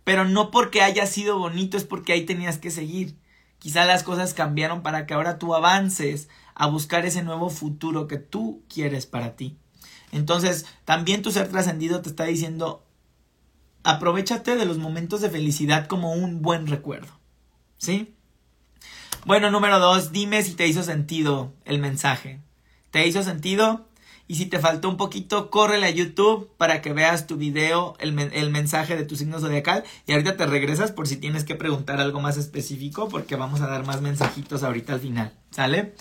[0.02, 3.18] Pero no porque haya sido bonito, es porque ahí tenías que seguir.
[3.58, 8.16] Quizá las cosas cambiaron para que ahora tú avances a buscar ese nuevo futuro que
[8.16, 9.58] tú quieres para ti.
[10.10, 12.82] Entonces, también tu ser trascendido te está diciendo,
[13.84, 17.12] aprovechate de los momentos de felicidad como un buen recuerdo.
[17.78, 18.14] ¿Sí?
[19.24, 22.40] Bueno, número dos, dime si te hizo sentido el mensaje.
[22.90, 23.86] ¿Te hizo sentido?
[24.28, 28.12] Y si te faltó un poquito, córrele a YouTube para que veas tu video, el,
[28.50, 29.84] mensaje de tu signo zodiacal.
[30.06, 33.66] Y ahorita te regresas por si tienes que preguntar algo más específico, porque vamos a
[33.66, 35.32] dar más mensajitos ahorita al final.
[35.50, 35.94] ¿Sale?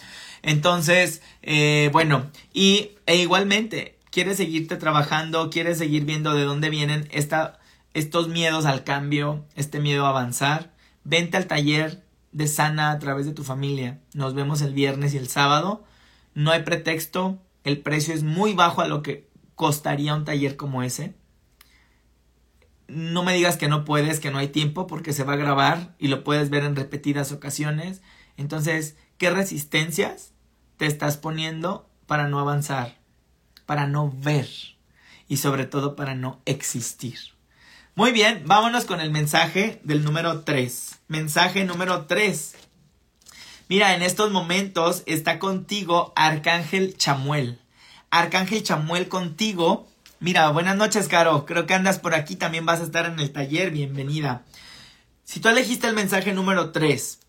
[0.44, 7.08] Entonces, eh, bueno, y e igualmente, quieres seguirte trabajando, quieres seguir viendo de dónde vienen
[7.12, 7.60] esta,
[7.94, 10.72] estos miedos al cambio, este miedo a avanzar,
[11.04, 14.00] vente al taller de sana a través de tu familia.
[14.14, 15.84] Nos vemos el viernes y el sábado.
[16.34, 20.84] No hay pretexto, el precio es muy bajo a lo que costaría un taller como
[20.84, 21.14] ese.
[22.88, 25.96] No me digas que no puedes, que no hay tiempo, porque se va a grabar
[25.98, 28.02] y lo puedes ver en repetidas ocasiones.
[28.38, 30.34] Entonces, ¿qué resistencias
[30.78, 32.98] te estás poniendo para no avanzar,
[33.66, 34.50] para no ver
[35.28, 37.20] y sobre todo para no existir?
[37.94, 41.00] Muy bien, vámonos con el mensaje del número 3.
[41.10, 42.56] Mensaje número 3.
[43.68, 47.60] Mira, en estos momentos está contigo Arcángel Chamuel.
[48.10, 49.90] Arcángel Chamuel contigo.
[50.22, 51.46] Mira, buenas noches, Caro.
[51.46, 53.72] Creo que andas por aquí, también vas a estar en el taller.
[53.72, 54.46] Bienvenida.
[55.26, 57.20] Si tú elegiste el mensaje número 3,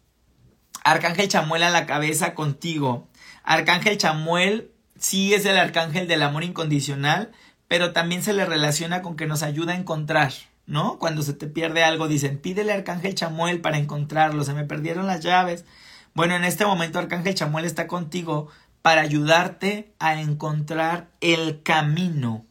[0.84, 3.08] Arcángel Chamuel a la cabeza contigo.
[3.42, 7.32] Arcángel Chamuel sí es el arcángel del amor incondicional,
[7.66, 10.32] pero también se le relaciona con que nos ayuda a encontrar,
[10.72, 10.98] ¿no?
[10.98, 15.06] Cuando se te pierde algo, dicen, pídele a Arcángel Chamuel para encontrarlo, se me perdieron
[15.06, 15.66] las llaves.
[16.14, 18.48] Bueno, en este momento Arcángel Chamuel está contigo
[18.80, 22.46] para ayudarte a encontrar el camino,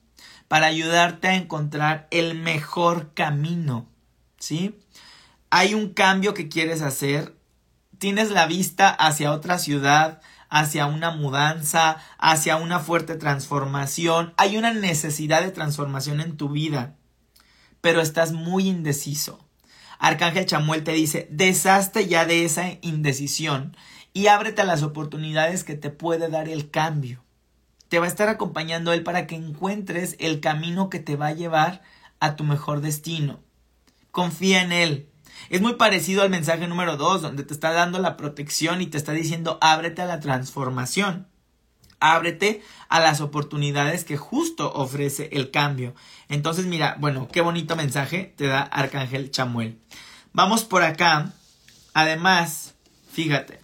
[0.47, 3.87] para ayudarte a encontrar el mejor camino,
[4.37, 4.79] ¿sí?
[5.49, 7.35] Hay un cambio que quieres hacer,
[7.97, 14.73] tienes la vista hacia otra ciudad, hacia una mudanza, hacia una fuerte transformación, hay una
[14.73, 16.97] necesidad de transformación en tu vida,
[17.81, 19.45] pero estás muy indeciso.
[19.99, 23.75] Arcángel Chamuel te dice, deshazte ya de esa indecisión
[24.13, 27.23] y ábrete a las oportunidades que te puede dar el cambio.
[27.87, 31.33] Te va a estar acompañando Él para que encuentres el camino que te va a
[31.33, 31.81] llevar
[32.19, 33.41] a tu mejor destino.
[34.11, 35.09] Confía en Él.
[35.49, 38.97] Es muy parecido al mensaje número 2, donde te está dando la protección y te
[38.97, 41.27] está diciendo ábrete a la transformación.
[42.01, 45.95] Ábrete a las oportunidades que justo ofrece el cambio.
[46.27, 49.79] Entonces, mira, bueno, qué bonito mensaje te da Arcángel Chamuel.
[50.33, 51.31] Vamos por acá.
[51.93, 52.73] Además,
[53.11, 53.61] fíjate,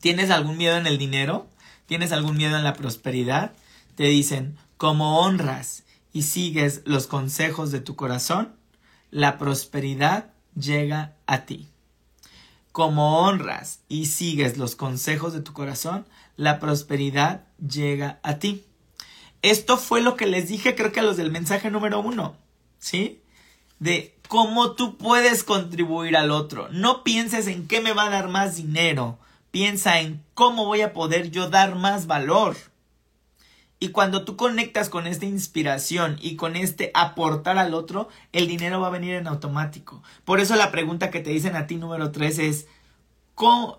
[0.00, 1.46] ¿tienes algún miedo en el dinero?
[1.86, 3.52] ¿Tienes algún miedo en la prosperidad?
[3.94, 8.54] Te dicen, como honras y sigues los consejos de tu corazón,
[9.10, 11.68] la prosperidad llega a ti.
[12.72, 16.06] Como honras y sigues los consejos de tu corazón,
[16.36, 18.64] la prosperidad llega a ti.
[19.42, 22.36] Esto fue lo que les dije, creo que a los del mensaje número uno,
[22.78, 23.22] ¿sí?
[23.78, 26.68] De cómo tú puedes contribuir al otro.
[26.70, 29.18] No pienses en qué me va a dar más dinero.
[29.50, 32.56] Piensa en cómo voy a poder yo dar más valor.
[33.78, 38.80] Y cuando tú conectas con esta inspiración y con este aportar al otro, el dinero
[38.80, 40.02] va a venir en automático.
[40.24, 42.66] Por eso la pregunta que te dicen a ti número tres es,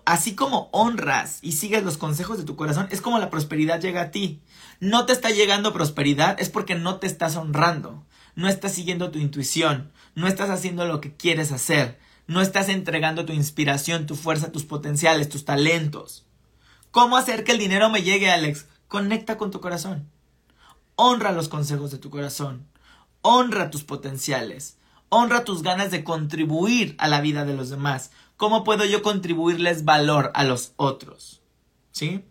[0.04, 4.02] así como honras y sigues los consejos de tu corazón, es como la prosperidad llega
[4.02, 4.40] a ti.
[4.80, 8.04] No te está llegando prosperidad, es porque no te estás honrando,
[8.36, 13.24] no estás siguiendo tu intuición, no estás haciendo lo que quieres hacer, no estás entregando
[13.24, 16.24] tu inspiración, tu fuerza, tus potenciales, tus talentos.
[16.90, 18.66] ¿Cómo hacer que el dinero me llegue, Alex?
[18.86, 20.08] Conecta con tu corazón.
[20.94, 22.66] Honra los consejos de tu corazón.
[23.22, 24.78] Honra tus potenciales.
[25.08, 28.10] Honra tus ganas de contribuir a la vida de los demás.
[28.38, 31.42] ¿Cómo puedo yo contribuirles valor a los otros?
[31.90, 32.24] ¿Sí?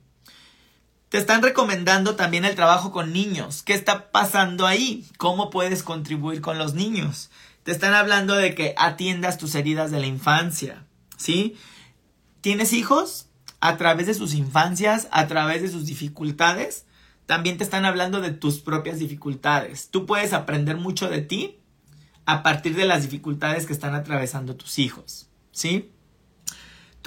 [1.09, 3.61] Te están recomendando también el trabajo con niños.
[3.61, 5.05] ¿Qué está pasando ahí?
[5.17, 7.29] ¿Cómo puedes contribuir con los niños?
[7.63, 10.85] Te están hablando de que atiendas tus heridas de la infancia.
[11.17, 11.57] ¿Sí?
[12.39, 13.27] ¿Tienes hijos?
[13.59, 16.85] A través de sus infancias, a través de sus dificultades,
[17.25, 19.89] también te están hablando de tus propias dificultades.
[19.91, 21.59] Tú puedes aprender mucho de ti
[22.25, 25.27] a partir de las dificultades que están atravesando tus hijos.
[25.57, 25.91] ¿sí?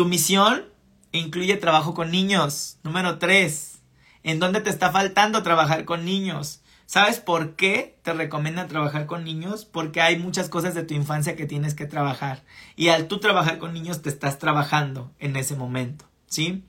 [0.00, 0.64] Tu misión
[1.12, 2.78] incluye trabajo con niños.
[2.82, 3.82] Número tres,
[4.22, 6.62] ¿en dónde te está faltando trabajar con niños?
[6.86, 9.66] ¿Sabes por qué te recomiendan trabajar con niños?
[9.66, 12.44] Porque hay muchas cosas de tu infancia que tienes que trabajar.
[12.76, 16.64] Y al tú trabajar con niños te estás trabajando en ese momento, ¿sí?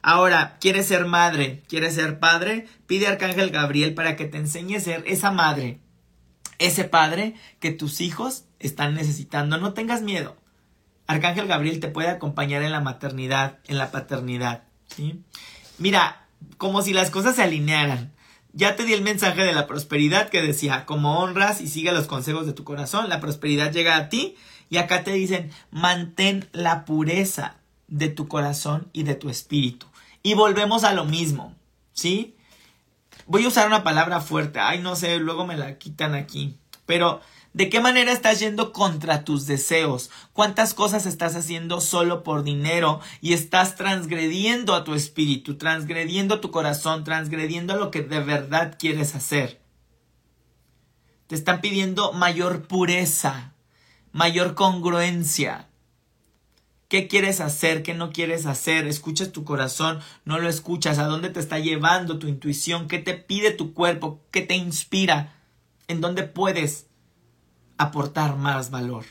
[0.00, 1.62] Ahora, ¿quieres ser madre?
[1.68, 2.66] ¿Quieres ser padre?
[2.86, 5.80] Pide a Arcángel Gabriel para que te enseñe a ser esa madre,
[6.58, 9.58] ese padre que tus hijos están necesitando.
[9.58, 10.39] No tengas miedo.
[11.10, 15.24] Arcángel Gabriel te puede acompañar en la maternidad, en la paternidad, ¿sí?
[15.76, 16.24] Mira,
[16.56, 18.12] como si las cosas se alinearan.
[18.52, 22.06] Ya te di el mensaje de la prosperidad que decía, como honras y sigue los
[22.06, 24.36] consejos de tu corazón, la prosperidad llega a ti.
[24.68, 27.56] Y acá te dicen, mantén la pureza
[27.88, 29.86] de tu corazón y de tu espíritu.
[30.22, 31.56] Y volvemos a lo mismo,
[31.92, 32.36] ¿sí?
[33.26, 37.20] Voy a usar una palabra fuerte, ay no sé, luego me la quitan aquí, pero
[37.52, 40.10] ¿De qué manera estás yendo contra tus deseos?
[40.32, 46.52] ¿Cuántas cosas estás haciendo solo por dinero y estás transgrediendo a tu espíritu, transgrediendo tu
[46.52, 49.60] corazón, transgrediendo lo que de verdad quieres hacer?
[51.26, 53.52] Te están pidiendo mayor pureza,
[54.12, 55.68] mayor congruencia.
[56.86, 57.82] ¿Qué quieres hacer?
[57.82, 58.86] ¿Qué no quieres hacer?
[58.86, 60.98] Escuchas tu corazón, no lo escuchas.
[60.98, 62.86] ¿A dónde te está llevando tu intuición?
[62.86, 64.20] ¿Qué te pide tu cuerpo?
[64.30, 65.34] ¿Qué te inspira?
[65.88, 66.89] ¿En dónde puedes
[67.80, 69.04] aportar más valor.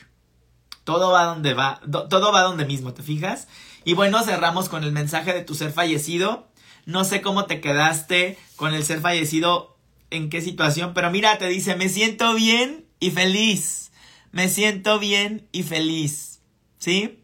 [0.84, 3.48] Todo va donde va, todo va donde mismo, ¿te fijas?
[3.84, 6.48] Y bueno, cerramos con el mensaje de tu ser fallecido.
[6.86, 9.76] No sé cómo te quedaste con el ser fallecido,
[10.10, 13.90] en qué situación, pero mira, te dice, me siento bien y feliz.
[14.32, 16.40] Me siento bien y feliz.
[16.78, 17.22] ¿Sí?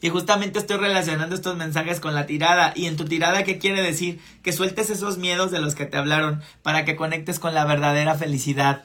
[0.00, 2.72] Y justamente estoy relacionando estos mensajes con la tirada.
[2.74, 4.20] Y en tu tirada, ¿qué quiere decir?
[4.42, 8.16] Que sueltes esos miedos de los que te hablaron para que conectes con la verdadera
[8.16, 8.84] felicidad.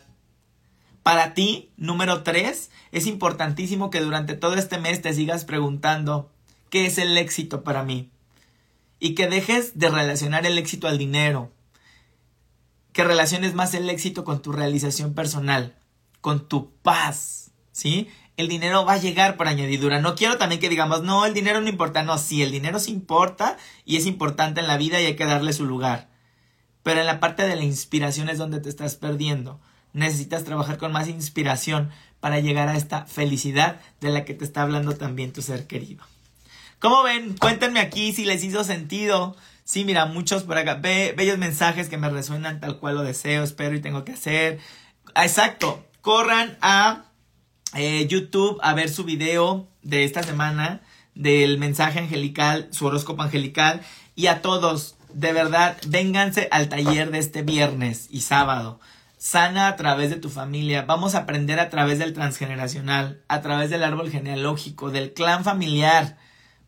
[1.07, 6.29] Para ti, número tres, es importantísimo que durante todo este mes te sigas preguntando
[6.69, 8.11] ¿qué es el éxito para mí?
[8.99, 11.49] Y que dejes de relacionar el éxito al dinero.
[12.91, 15.77] Que relaciones más el éxito con tu realización personal,
[16.19, 18.09] con tu paz, ¿sí?
[18.35, 20.01] El dinero va a llegar por añadidura.
[20.01, 22.03] No quiero también que digamos, no, el dinero no importa.
[22.03, 25.23] No, sí, el dinero sí importa y es importante en la vida y hay que
[25.23, 26.09] darle su lugar.
[26.83, 29.61] Pero en la parte de la inspiración es donde te estás perdiendo
[29.93, 34.63] necesitas trabajar con más inspiración para llegar a esta felicidad de la que te está
[34.63, 36.03] hablando también tu ser querido.
[36.79, 37.35] ¿Cómo ven?
[37.37, 39.35] Cuéntenme aquí si les hizo sentido.
[39.63, 43.75] Sí, mira, muchos por acá, bellos mensajes que me resuenan tal cual lo deseo, espero
[43.75, 44.59] y tengo que hacer.
[45.15, 47.05] Exacto, corran a
[47.73, 50.81] eh, YouTube a ver su video de esta semana
[51.15, 53.81] del mensaje angelical, su horóscopo angelical.
[54.15, 58.79] Y a todos, de verdad, vénganse al taller de este viernes y sábado.
[59.17, 60.83] Sana a través de tu familia.
[60.83, 66.17] Vamos a aprender a través del transgeneracional, a través del árbol genealógico, del clan familiar.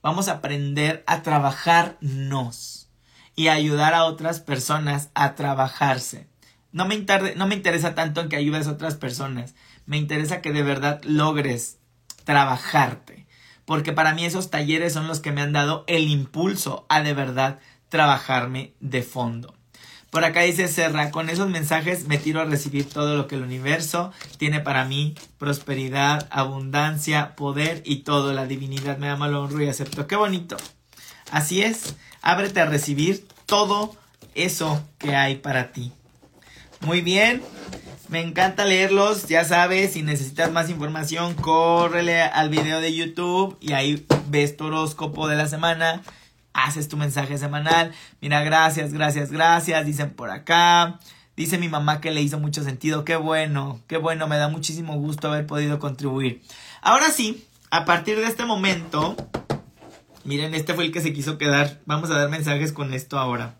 [0.02, 2.90] Vamos a aprender a trabajarnos
[3.36, 6.28] y a ayudar a otras personas a trabajarse.
[6.72, 9.54] No me, no me interesa tanto en que ayudes a otras personas.
[9.86, 11.78] Me interesa que de verdad logres
[12.24, 13.28] trabajarte.
[13.66, 17.14] Porque para mí esos talleres son los que me han dado el impulso a de
[17.14, 17.60] verdad
[17.90, 19.59] trabajarme de fondo.
[20.10, 23.44] Por acá dice Serra, con esos mensajes me tiro a recibir todo lo que el
[23.44, 28.34] universo tiene para mí, prosperidad, abundancia, poder y todo.
[28.34, 30.08] La divinidad me ama, lo honro y acepto.
[30.08, 30.58] Qué bonito.
[31.32, 33.96] Así es, ábrete a recibir todo
[34.34, 35.92] eso que hay para ti.
[36.82, 37.44] Muy bien,
[38.08, 43.74] me encanta leerlos, ya sabes, si necesitas más información, córrele al video de YouTube y
[43.74, 46.02] ahí ves tu horóscopo de la semana
[46.54, 47.94] haces tu mensaje semanal.
[48.22, 49.86] Mira, gracias, gracias, gracias.
[49.86, 51.00] Dicen por acá.
[51.36, 53.06] Dice mi mamá que le hizo mucho sentido.
[53.06, 54.28] Qué bueno, qué bueno.
[54.28, 56.42] Me da muchísimo gusto haber podido contribuir.
[56.82, 59.16] Ahora sí, a partir de este momento.
[60.26, 61.80] Miren, este fue el que se quiso quedar.
[61.86, 63.56] Vamos a dar mensajes con esto ahora.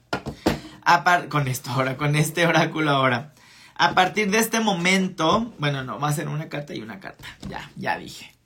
[1.30, 3.34] con esto ahora, con este oráculo ahora.
[3.76, 7.26] A partir de este momento, bueno, no, va a ser una carta y una carta.
[7.48, 8.39] Ya, ya dije.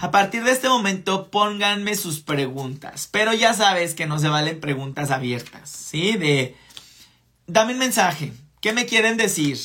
[0.00, 3.08] A partir de este momento, pónganme sus preguntas.
[3.10, 6.16] Pero ya sabes que no se valen preguntas abiertas, ¿sí?
[6.16, 6.56] De,
[7.46, 8.32] dame un mensaje.
[8.60, 9.58] ¿Qué me quieren decir?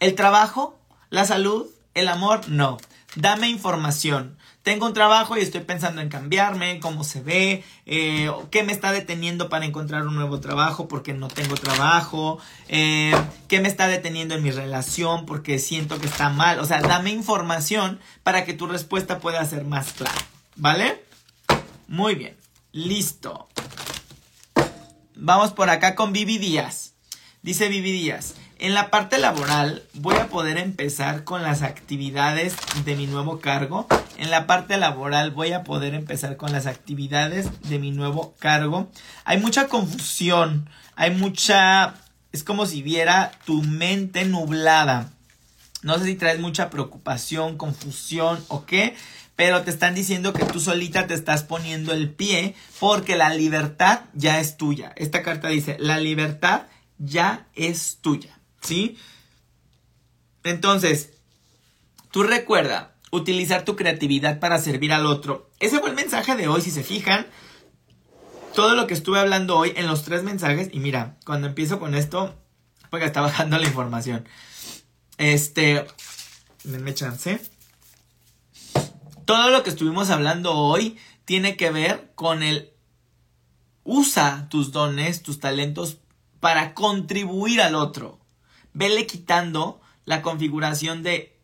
[0.00, 0.78] ¿El trabajo?
[1.10, 1.66] ¿La salud?
[1.94, 2.48] ¿El amor?
[2.48, 2.78] No.
[3.14, 4.37] Dame información
[4.68, 8.92] tengo un trabajo y estoy pensando en cambiarme, cómo se ve, eh, qué me está
[8.92, 12.38] deteniendo para encontrar un nuevo trabajo porque no tengo trabajo,
[12.68, 13.14] eh,
[13.48, 16.58] qué me está deteniendo en mi relación porque siento que está mal.
[16.58, 20.20] O sea, dame información para que tu respuesta pueda ser más clara.
[20.56, 21.02] ¿Vale?
[21.86, 22.36] Muy bien.
[22.72, 23.48] Listo.
[25.14, 26.92] Vamos por acá con Vivi Díaz.
[27.40, 28.34] Dice Vivi Díaz.
[28.58, 32.54] En la parte laboral voy a poder empezar con las actividades
[32.84, 33.86] de mi nuevo cargo
[34.18, 38.90] en la parte laboral voy a poder empezar con las actividades de mi nuevo cargo.
[39.24, 41.94] Hay mucha confusión, hay mucha...
[42.32, 45.12] Es como si viera tu mente nublada.
[45.82, 48.96] No sé si traes mucha preocupación, confusión o qué,
[49.36, 54.00] pero te están diciendo que tú solita te estás poniendo el pie porque la libertad
[54.14, 54.92] ya es tuya.
[54.96, 56.62] Esta carta dice, la libertad
[56.98, 58.98] ya es tuya, ¿sí?
[60.42, 61.10] Entonces,
[62.10, 65.50] tú recuerda utilizar tu creatividad para servir al otro.
[65.60, 67.26] Ese fue el mensaje de hoy, si se fijan.
[68.54, 71.94] Todo lo que estuve hablando hoy en los tres mensajes, y mira, cuando empiezo con
[71.94, 72.34] esto,
[72.90, 74.26] porque está bajando la información.
[75.16, 75.86] Este,
[76.64, 77.40] denme chance.
[79.24, 82.72] Todo lo que estuvimos hablando hoy tiene que ver con el
[83.84, 85.98] usa tus dones, tus talentos
[86.40, 88.20] para contribuir al otro.
[88.72, 91.37] Vele quitando la configuración de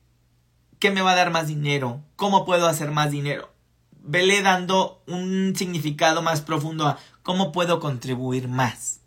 [0.85, 3.51] qué me va a dar más dinero, cómo puedo hacer más dinero.
[4.03, 9.01] Vele dando un significado más profundo a cómo puedo contribuir más.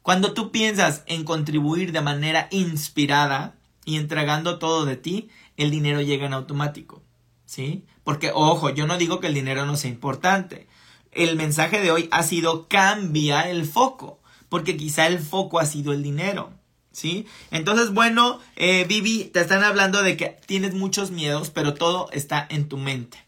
[0.00, 5.28] Cuando tú piensas en contribuir de manera inspirada y entregando todo de ti,
[5.58, 7.02] el dinero llega en automático.
[7.44, 7.84] ¿sí?
[8.02, 10.66] Porque, ojo, yo no digo que el dinero no sea importante.
[11.12, 15.92] El mensaje de hoy ha sido cambia el foco, porque quizá el foco ha sido
[15.92, 16.54] el dinero.
[16.96, 17.26] ¿Sí?
[17.50, 22.46] Entonces, bueno, eh, Vivi, te están hablando de que tienes muchos miedos, pero todo está
[22.48, 23.18] en tu mente.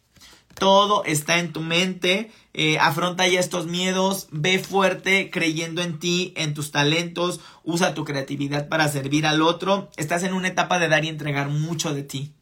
[0.55, 2.33] Todo está en tu mente.
[2.55, 4.29] Eh, afronta ya estos miedos.
[4.31, 7.41] Ve fuerte creyendo en ti, en tus talentos.
[7.62, 9.91] Usa tu creatividad para servir al otro.
[9.99, 12.33] Estás en una etapa de dar y entregar mucho de ti.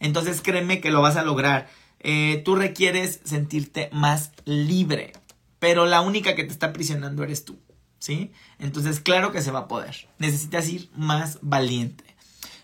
[0.00, 1.68] Entonces créeme que lo vas a lograr.
[2.00, 5.12] Eh, tú requieres sentirte más libre,
[5.58, 7.60] pero la única que te está prisionando eres tú,
[7.98, 8.32] ¿sí?
[8.62, 10.08] Entonces claro que se va a poder.
[10.18, 12.04] Necesitas ir más valiente.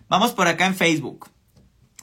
[0.09, 1.29] Vamos por acá en Facebook.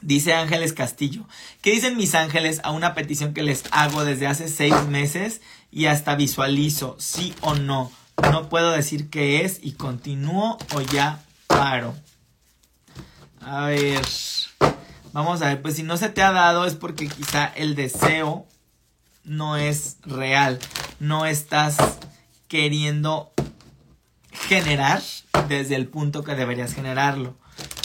[0.02, 1.26] Dice Ángeles Castillo.
[1.62, 5.40] ¿Qué dicen mis ángeles a una petición que les hago desde hace seis meses
[5.72, 6.98] y hasta visualizo?
[7.00, 7.90] ¿Sí o no?
[8.22, 11.96] No puedo decir qué es y continúo o ya paro.
[13.40, 14.02] A ver.
[15.14, 18.46] Vamos a ver, pues si no se te ha dado es porque quizá el deseo
[19.24, 20.60] no es real.
[21.00, 21.78] No estás
[22.50, 23.32] queriendo
[24.36, 25.02] generar
[25.48, 27.36] desde el punto que deberías generarlo.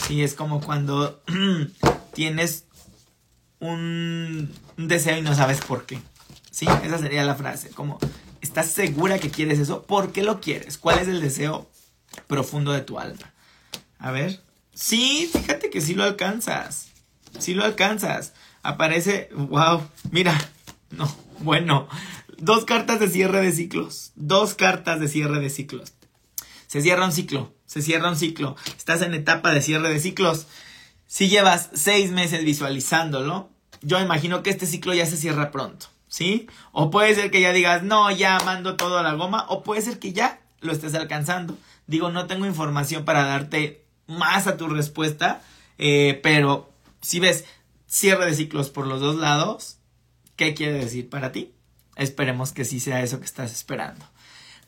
[0.08, 1.22] Y es como cuando
[2.14, 2.64] tienes
[3.60, 6.00] un, deseo y no sabes por qué.
[6.50, 6.66] ¿Sí?
[6.84, 7.70] Esa sería la frase.
[7.70, 7.98] Como,
[8.40, 9.82] ¿estás segura que quieres eso?
[9.82, 10.78] ¿Por qué lo quieres?
[10.78, 11.70] ¿Cuál es el deseo
[12.26, 13.32] profundo de tu alma?
[13.98, 14.42] A ver.
[14.74, 16.90] Sí, fíjate que sí lo alcanzas
[17.38, 18.32] si lo alcanzas.
[18.62, 20.38] Aparece, wow, mira,
[20.90, 21.88] no, bueno,
[22.38, 25.94] dos cartas de cierre de ciclos, dos cartas de cierre de ciclos.
[26.70, 30.46] Se cierra un ciclo, se cierra un ciclo, estás en etapa de cierre de ciclos.
[31.08, 33.50] Si llevas seis meses visualizándolo,
[33.82, 36.46] yo imagino que este ciclo ya se cierra pronto, ¿sí?
[36.70, 39.82] O puede ser que ya digas, no, ya mando todo a la goma, o puede
[39.82, 41.58] ser que ya lo estés alcanzando.
[41.88, 45.42] Digo, no tengo información para darte más a tu respuesta,
[45.76, 47.46] eh, pero si ves
[47.88, 49.78] cierre de ciclos por los dos lados,
[50.36, 51.52] ¿qué quiere decir para ti?
[51.96, 54.06] Esperemos que sí sea eso que estás esperando.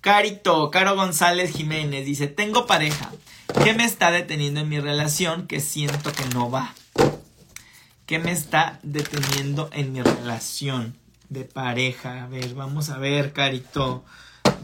[0.03, 3.13] Carito, Caro González Jiménez dice, tengo pareja.
[3.63, 6.75] ¿Qué me está deteniendo en mi relación que siento que no va?
[8.05, 10.99] ¿Qué me está deteniendo en mi relación
[11.29, 12.25] de pareja?
[12.25, 14.05] A ver, vamos a ver, Carito.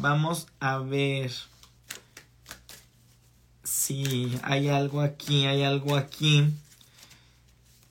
[0.00, 1.30] Vamos a ver.
[3.62, 6.52] Sí, hay algo aquí, hay algo aquí.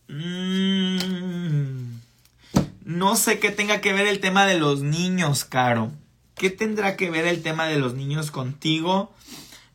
[0.10, 2.00] Mm,
[2.84, 5.93] no sé qué tenga que ver el tema de los niños, Caro.
[6.38, 9.11] ¿Qué tendrá que ver el tema de los niños contigo?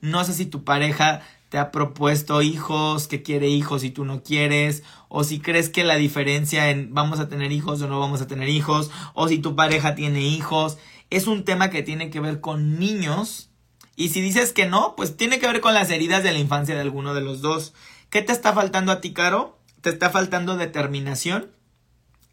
[0.00, 4.22] No sé si tu pareja te ha propuesto hijos, que quiere hijos y tú no
[4.22, 8.22] quieres, o si crees que la diferencia en vamos a tener hijos o no vamos
[8.22, 10.78] a tener hijos, o si tu pareja tiene hijos.
[11.10, 13.50] Es un tema que tiene que ver con niños.
[13.96, 16.74] Y si dices que no, pues tiene que ver con las heridas de la infancia
[16.74, 17.74] de alguno de los dos.
[18.08, 19.58] ¿Qué te está faltando a ti, Caro?
[19.82, 21.50] te está faltando determinación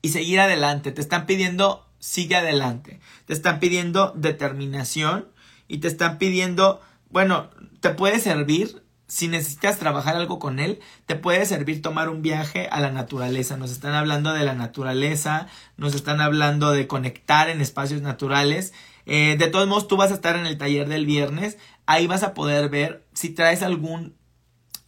[0.01, 0.91] y seguir adelante.
[0.91, 2.99] Te están pidiendo sigue adelante.
[3.25, 5.27] Te están pidiendo determinación
[5.67, 7.49] y te están pidiendo, bueno,
[7.81, 12.67] te puede servir si necesitas trabajar algo con él, te puede servir tomar un viaje
[12.71, 13.57] a la naturaleza.
[13.57, 15.47] Nos están hablando de la naturaleza,
[15.77, 18.71] nos están hablando de conectar en espacios naturales.
[19.07, 21.57] Eh, de todos modos, tú vas a estar en el taller del viernes.
[21.87, 24.15] Ahí vas a poder ver si traes algún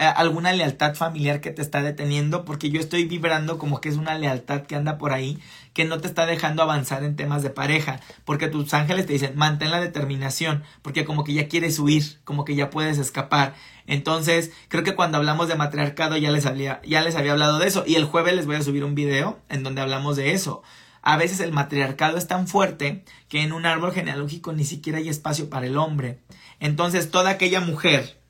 [0.10, 4.18] alguna lealtad familiar que te está deteniendo, porque yo estoy vibrando como que es una
[4.18, 5.40] lealtad que anda por ahí,
[5.74, 9.34] que no te está dejando avanzar en temas de pareja, porque tus ángeles te dicen,
[9.36, 13.54] mantén la determinación, porque como que ya quieres huir, como que ya puedes escapar.
[13.86, 17.68] Entonces, creo que cuando hablamos de matriarcado ya les había, ya les había hablado de
[17.68, 20.64] eso, y el jueves les voy a subir un video en donde hablamos de eso.
[21.04, 25.10] A veces el matriarcado es tan fuerte que en un árbol genealógico ni siquiera hay
[25.10, 26.20] espacio para el hombre.
[26.60, 28.21] Entonces, toda aquella mujer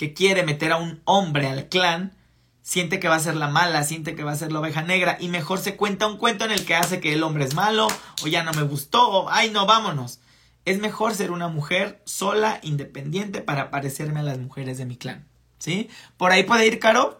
[0.00, 2.16] que quiere meter a un hombre al clan,
[2.62, 5.18] siente que va a ser la mala, siente que va a ser la oveja negra
[5.20, 7.86] y mejor se cuenta un cuento en el que hace que el hombre es malo
[8.24, 10.20] o ya no me gustó o ay no, vámonos.
[10.64, 15.28] Es mejor ser una mujer sola, independiente para parecerme a las mujeres de mi clan.
[15.58, 15.90] ¿Sí?
[16.16, 17.19] Por ahí puede ir, Caro.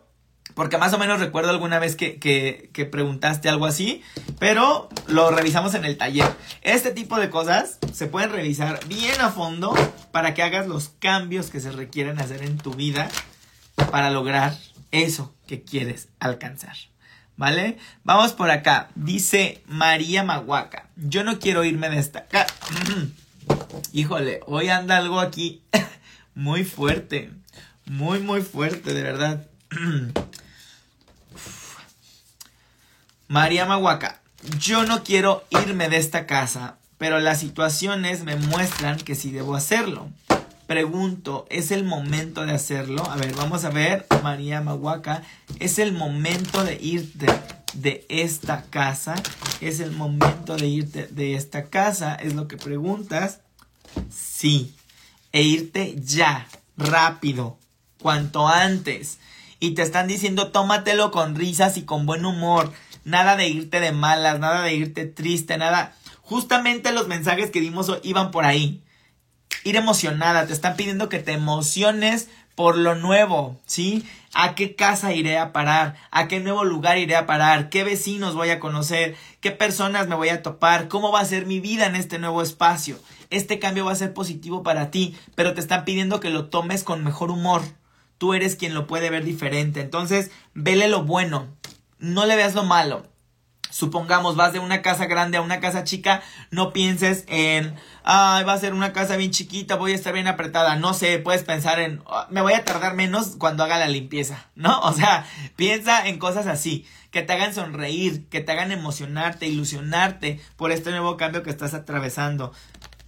[0.61, 4.03] Porque más o menos recuerdo alguna vez que, que, preguntaste algo así,
[4.39, 6.31] pero lo revisamos en el taller.
[6.61, 9.73] Este tipo de cosas se pueden revisar bien a fondo
[10.13, 13.09] para que hagas los cambios que se requieren hacer en tu vida
[13.91, 14.55] para lograr
[14.91, 16.77] eso que quieres alcanzar.
[17.39, 17.79] ¿Vale?
[18.05, 18.91] Vamos por acá.
[18.95, 20.91] Dice María Mahuaca.
[20.97, 22.55] Yo no quiero irme de esta casa.
[23.95, 25.63] Híjole, hoy anda algo aquí
[26.35, 27.31] muy fuerte.
[27.87, 29.47] Muy, muy fuerte, de verdad.
[33.31, 34.21] María Mahuaca,
[34.59, 39.55] yo no quiero irme de esta casa, pero las situaciones me muestran que sí debo
[39.55, 40.09] hacerlo.
[40.67, 43.09] Pregunto, ¿es el momento de hacerlo?
[43.09, 45.23] A ver, vamos a ver, María Mahuaca,
[45.61, 47.27] ¿es el momento de irte
[47.73, 49.15] de esta casa?
[49.61, 52.17] ¿Es el momento de irte de esta casa?
[52.17, 53.43] ¿Es lo que preguntas?
[54.11, 54.75] Sí.
[55.31, 57.59] E irte ya, rápido,
[58.03, 59.19] cuanto antes.
[59.61, 62.73] Y te están diciendo, tómatelo con risas y con buen humor
[63.11, 65.95] nada de irte de malas, nada de irte triste, nada.
[66.23, 68.83] Justamente los mensajes que dimos iban por ahí.
[69.65, 74.07] Ir emocionada, te están pidiendo que te emociones por lo nuevo, ¿sí?
[74.33, 75.97] ¿A qué casa iré a parar?
[76.11, 77.69] ¿A qué nuevo lugar iré a parar?
[77.69, 79.17] ¿Qué vecinos voy a conocer?
[79.41, 80.89] ¿Qué personas me voy a topar?
[80.89, 82.99] ¿Cómo va a ser mi vida en este nuevo espacio?
[83.31, 86.85] Este cambio va a ser positivo para ti, pero te están pidiendo que lo tomes
[86.85, 87.63] con mejor humor.
[88.19, 89.81] Tú eres quien lo puede ver diferente.
[89.81, 91.49] Entonces, vele lo bueno
[92.01, 93.07] no le veas lo malo.
[93.71, 98.55] Supongamos, vas de una casa grande a una casa chica, no pienses en, ay, va
[98.55, 100.75] a ser una casa bien chiquita, voy a estar bien apretada.
[100.75, 104.49] No sé, puedes pensar en, ah, me voy a tardar menos cuando haga la limpieza,
[104.57, 104.81] ¿no?
[104.81, 105.25] O sea,
[105.55, 110.91] piensa en cosas así, que te hagan sonreír, que te hagan emocionarte, ilusionarte por este
[110.91, 112.53] nuevo cambio que estás atravesando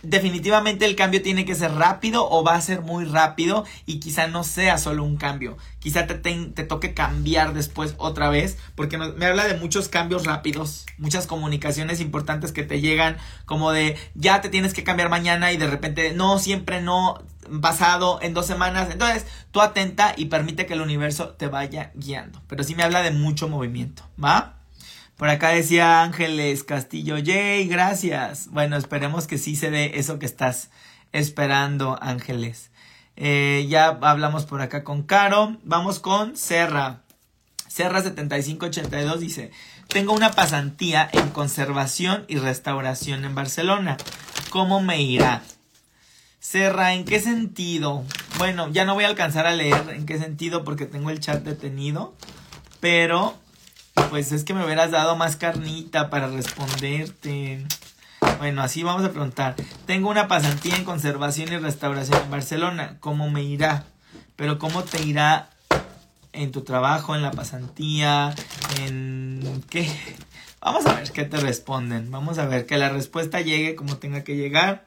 [0.02, 4.26] definitivamente el cambio tiene que ser rápido o va a ser muy rápido y quizá
[4.26, 5.56] no sea solo un cambio.
[5.78, 10.86] Quizá te, te, toque cambiar después otra vez porque me habla de muchos cambios rápidos,
[10.98, 15.56] muchas comunicaciones importantes que te llegan como de ya te tienes que cambiar mañana y
[15.56, 18.88] de repente no, siempre no, basado en dos semanas.
[18.90, 22.42] Entonces tú atenta y permite que el universo te vaya guiando.
[22.48, 24.61] Pero sí me habla de mucho movimiento, ¿va?
[25.22, 28.48] Por acá decía Ángeles Castillo, yay, gracias.
[28.48, 30.70] Bueno, esperemos que sí se dé eso que estás
[31.12, 32.72] esperando, Ángeles.
[33.14, 35.58] Eh, ya hablamos por acá con Caro.
[35.62, 37.02] Vamos con Serra.
[37.68, 39.52] Serra 7582 dice,
[39.86, 43.98] tengo una pasantía en conservación y restauración en Barcelona.
[44.50, 45.44] ¿Cómo me irá?
[46.40, 48.02] Serra, ¿en qué sentido?
[48.38, 51.44] Bueno, ya no voy a alcanzar a leer en qué sentido porque tengo el chat
[51.44, 52.12] detenido,
[52.80, 53.40] pero
[54.10, 57.64] pues es que me hubieras dado más carnita para responderte.
[58.38, 59.54] Bueno, así vamos a preguntar.
[59.86, 62.96] Tengo una pasantía en conservación y restauración en Barcelona.
[63.00, 63.84] ¿Cómo me irá?
[64.36, 65.50] Pero ¿cómo te irá
[66.32, 68.34] en tu trabajo, en la pasantía,
[68.80, 69.90] en qué?
[70.60, 72.10] Vamos a ver qué te responden.
[72.10, 74.86] Vamos a ver que la respuesta llegue como tenga que llegar.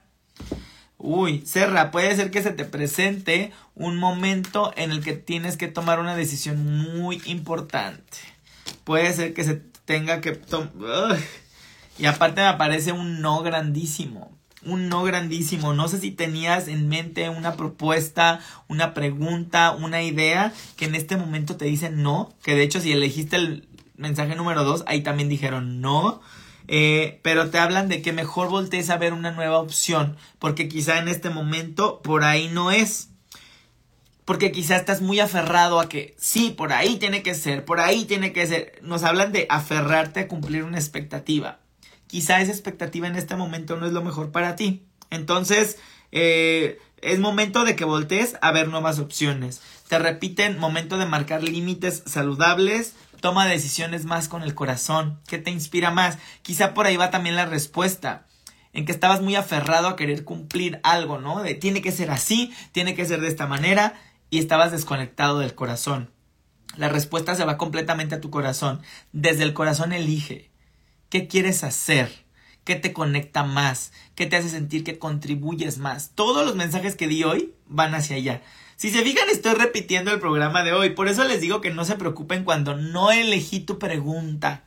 [0.98, 5.68] Uy, Serra, puede ser que se te presente un momento en el que tienes que
[5.68, 8.35] tomar una decisión muy importante
[8.84, 9.56] puede ser que se
[9.86, 11.18] tenga que tomar...
[11.98, 14.38] Y aparte me parece un no grandísimo.
[14.66, 15.74] Un no grandísimo.
[15.74, 21.18] No sé si tenías en mente una propuesta, una pregunta, una idea que en este
[21.18, 22.34] momento te dicen no.
[22.44, 26.22] Que de hecho si elegiste el mensaje número dos, ahí también dijeron no.
[26.68, 30.18] Eh, pero te hablan de que mejor voltees a ver una nueva opción.
[30.40, 33.10] Porque quizá en este momento por ahí no es
[34.26, 38.06] porque quizás estás muy aferrado a que sí, por ahí tiene que ser, por ahí
[38.06, 38.80] tiene que ser.
[38.82, 41.60] Nos hablan de aferrarte a cumplir una expectativa.
[42.08, 44.84] Quizá esa expectativa en este momento no es lo mejor para ti.
[45.12, 45.78] Entonces,
[46.12, 49.62] eh, es momento de que voltees a ver nuevas opciones.
[49.88, 55.20] Te repiten, momento de marcar límites saludables, toma decisiones más con el corazón.
[55.28, 56.18] ¿Qué te inspira más?
[56.42, 58.26] Quizá por ahí va también la respuesta
[58.74, 61.42] en que estabas muy aferrado a querer cumplir algo, ¿no?
[61.42, 63.94] De tiene que ser así, tiene que ser de esta manera
[64.30, 66.12] y estabas desconectado del corazón.
[66.78, 68.82] La respuesta se va completamente a tu corazón.
[69.14, 70.52] Desde el corazón elige.
[71.10, 72.26] ¿Qué quieres hacer?
[72.66, 73.94] ¿Qué te conecta más?
[74.16, 76.12] ¿Qué te hace sentir que contribuyes más?
[76.16, 78.42] Todos los mensajes que di hoy van hacia allá.
[78.76, 80.90] Si se fijan, estoy repitiendo el programa de hoy.
[80.90, 84.64] Por eso les digo que no se preocupen cuando no elegí tu pregunta.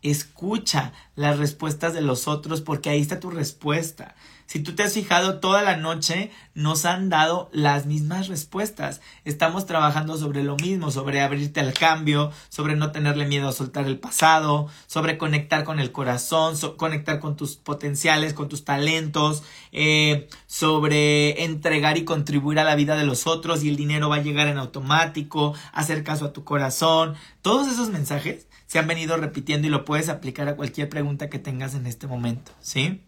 [0.00, 4.16] Escucha las respuestas de los otros porque ahí está tu respuesta.
[4.46, 9.00] Si tú te has fijado, toda la noche nos han dado las mismas respuestas.
[9.24, 13.86] Estamos trabajando sobre lo mismo, sobre abrirte al cambio, sobre no tenerle miedo a soltar
[13.86, 20.28] el pasado, sobre conectar con el corazón, conectar con tus potenciales, con tus talentos, eh,
[20.46, 24.22] sobre entregar y contribuir a la vida de los otros y el dinero va a
[24.22, 27.14] llegar en automático, hacer caso a tu corazón.
[27.40, 31.38] Todos esos mensajes se han venido repitiendo y lo puedes aplicar a cualquier pregunta que
[31.38, 33.02] tengas en este momento, ¿sí?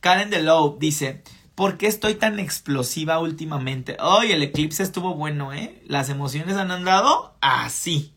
[0.00, 1.22] Karen DeLow dice,
[1.54, 3.98] ¿por qué estoy tan explosiva últimamente?
[4.00, 5.82] Hoy el eclipse estuvo bueno, ¿eh?
[5.86, 8.14] Las emociones han andado así.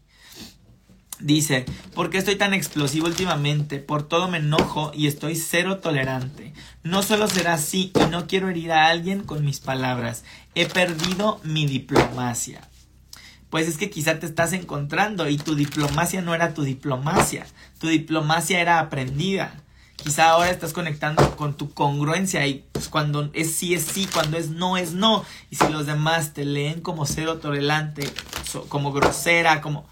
[1.20, 3.80] Dice, ¿por qué estoy tan explosivo últimamente?
[3.80, 6.54] Por todo me enojo y estoy cero tolerante.
[6.84, 10.24] No solo será así y no quiero herir a alguien con mis palabras.
[10.56, 12.70] He perdido mi diplomacia.
[13.50, 17.46] Pues es que quizá te estás encontrando y tu diplomacia no era tu diplomacia.
[17.80, 19.63] Tu diplomacia era aprendida.
[20.04, 24.38] Quizá ahora estás conectando con tu congruencia y pues cuando es sí es sí, cuando
[24.38, 25.24] es no es no.
[25.50, 28.12] Y si los demás te leen como cero tolerante,
[28.68, 29.88] como grosera, como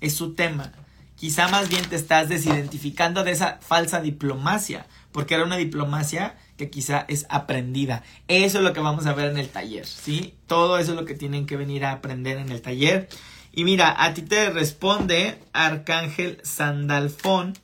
[0.00, 0.72] es su tema.
[1.16, 6.70] Quizá más bien te estás desidentificando de esa falsa diplomacia, porque era una diplomacia que
[6.70, 8.04] quizá es aprendida.
[8.28, 10.34] Eso es lo que vamos a ver en el taller, ¿sí?
[10.46, 13.08] Todo eso es lo que tienen que venir a aprender en el taller.
[13.52, 17.54] Y mira, a ti te responde Arcángel Sandalfón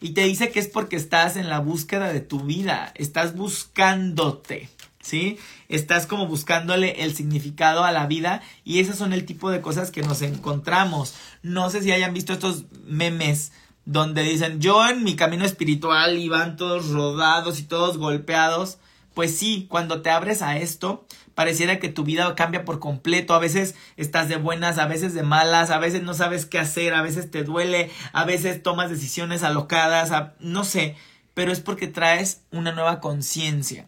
[0.00, 4.70] y te dice que es porque estás en la búsqueda de tu vida, estás buscándote,
[5.00, 5.38] ¿sí?
[5.68, 9.90] Estás como buscándole el significado a la vida y esos son el tipo de cosas
[9.90, 11.14] que nos encontramos.
[11.42, 13.52] No sé si hayan visto estos memes
[13.84, 18.78] donde dicen yo en mi camino espiritual y van todos rodados y todos golpeados.
[19.14, 21.04] Pues sí, cuando te abres a esto,
[21.40, 23.32] pareciera que tu vida cambia por completo.
[23.32, 26.92] A veces estás de buenas, a veces de malas, a veces no sabes qué hacer,
[26.92, 30.96] a veces te duele, a veces tomas decisiones alocadas, no sé,
[31.32, 33.86] pero es porque traes una nueva conciencia.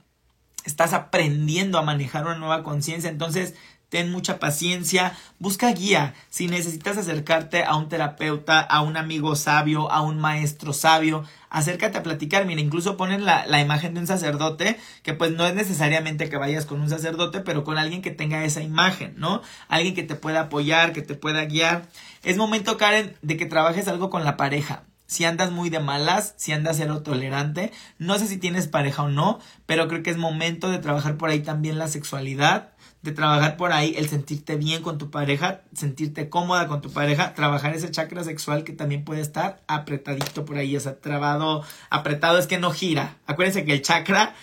[0.64, 3.52] Estás aprendiendo a manejar una nueva conciencia, entonces
[3.92, 6.14] ten mucha paciencia, busca guía.
[6.30, 11.98] Si necesitas acercarte a un terapeuta, a un amigo sabio, a un maestro sabio, acércate
[11.98, 12.46] a platicar.
[12.46, 16.38] Mira, incluso ponen la, la, imagen de un sacerdote, que pues no es necesariamente que
[16.38, 19.42] vayas con un sacerdote, pero con alguien que tenga esa imagen, ¿no?
[19.68, 21.86] Alguien que te pueda apoyar, que te pueda guiar.
[22.22, 26.32] Es momento, Karen, de que trabajes algo con la pareja si andas muy de malas,
[26.38, 27.70] si andas cero tolerante.
[27.98, 31.28] No sé si tienes pareja o no, pero creo que es momento de trabajar por
[31.28, 32.71] ahí también la sexualidad
[33.02, 37.34] de trabajar por ahí el sentirte bien con tu pareja, sentirte cómoda con tu pareja,
[37.34, 42.38] trabajar ese chakra sexual que también puede estar apretadito por ahí, o sea, trabado, apretado
[42.38, 43.16] es que no gira.
[43.26, 44.34] Acuérdense que el chakra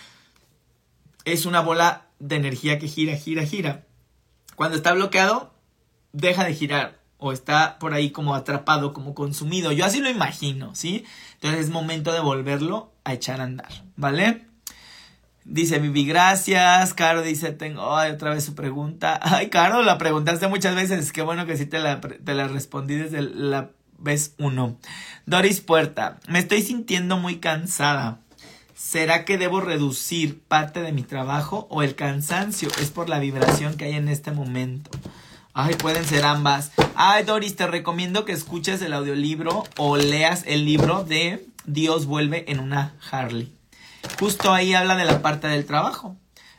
[1.24, 3.86] es una bola de energía que gira, gira, gira.
[4.56, 5.54] Cuando está bloqueado,
[6.12, 9.72] deja de girar o está por ahí como atrapado, como consumido.
[9.72, 11.04] Yo así lo imagino, ¿sí?
[11.34, 14.49] Entonces es momento de volverlo a echar a andar, ¿vale?
[15.44, 16.94] Dice Vivi, gracias.
[16.94, 19.18] Caro dice, tengo otra vez su pregunta.
[19.22, 21.12] Ay, Caro, la preguntaste muchas veces.
[21.12, 24.76] Qué bueno que sí te la, te la respondí desde la vez uno.
[25.26, 28.20] Doris Puerta, me estoy sintiendo muy cansada.
[28.74, 33.76] ¿Será que debo reducir parte de mi trabajo o el cansancio es por la vibración
[33.76, 34.90] que hay en este momento?
[35.52, 36.72] Ay, pueden ser ambas.
[36.94, 42.50] Ay, Doris, te recomiendo que escuches el audiolibro o leas el libro de Dios vuelve
[42.50, 43.59] en una Harley
[44.20, 46.16] justo ahí habla de la parte del trabajo.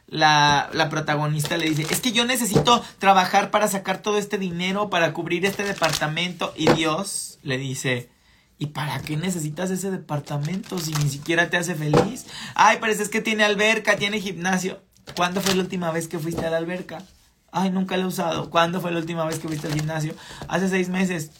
[0.07, 4.89] La, la, protagonista le dice, es que yo necesito trabajar para sacar todo este dinero,
[4.89, 6.53] para cubrir este departamento.
[6.57, 8.09] Y Dios le dice,
[8.57, 12.25] ¿y para qué necesitas ese departamento si ni siquiera te hace feliz?
[12.55, 14.81] Ay, parece que tiene alberca, tiene gimnasio.
[15.15, 17.03] ¿Cuándo fue la última vez que fuiste a la alberca?
[17.51, 18.49] Ay, nunca la he usado.
[18.49, 20.15] ¿Cuándo fue la última vez que fuiste al gimnasio?
[20.47, 21.31] Hace seis meses.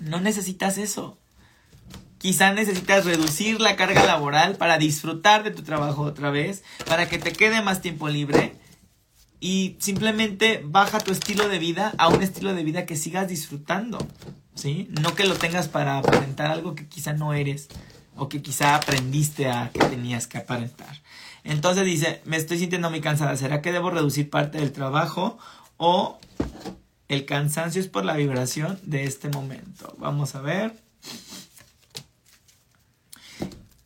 [0.00, 1.18] No necesitas eso.
[2.22, 7.18] Quizá necesitas reducir la carga laboral para disfrutar de tu trabajo otra vez, para que
[7.18, 8.54] te quede más tiempo libre
[9.40, 13.98] y simplemente baja tu estilo de vida a un estilo de vida que sigas disfrutando,
[14.54, 14.88] ¿sí?
[15.00, 17.66] No que lo tengas para aparentar algo que quizá no eres
[18.14, 21.02] o que quizá aprendiste a que tenías que aparentar.
[21.42, 25.38] Entonces dice, me estoy sintiendo muy cansada, ¿será que debo reducir parte del trabajo
[25.76, 26.20] o
[27.08, 29.96] el cansancio es por la vibración de este momento?
[29.98, 30.81] Vamos a ver.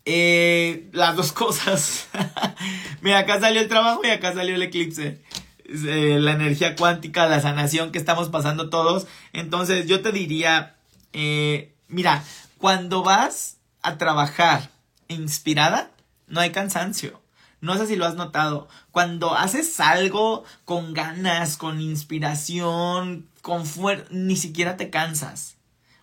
[0.07, 2.07] Eh, las dos cosas.
[3.03, 5.21] Mira, acá salió el trabajo y acá salió el eclipse.
[5.65, 9.09] eh, la energía cuántica, la sanación que estamos pasando todos.
[9.33, 10.77] Entonces yo te diría,
[11.13, 12.23] eh, mira,
[12.59, 14.71] cuando vas a trabajar
[15.09, 15.91] inspirada,
[16.29, 17.21] no hay cansancio.
[17.61, 18.69] No sé si lo has notado.
[18.93, 25.56] Cuando haces algo con ganas, con inspiración, con fuerza, ni siquiera te cansas.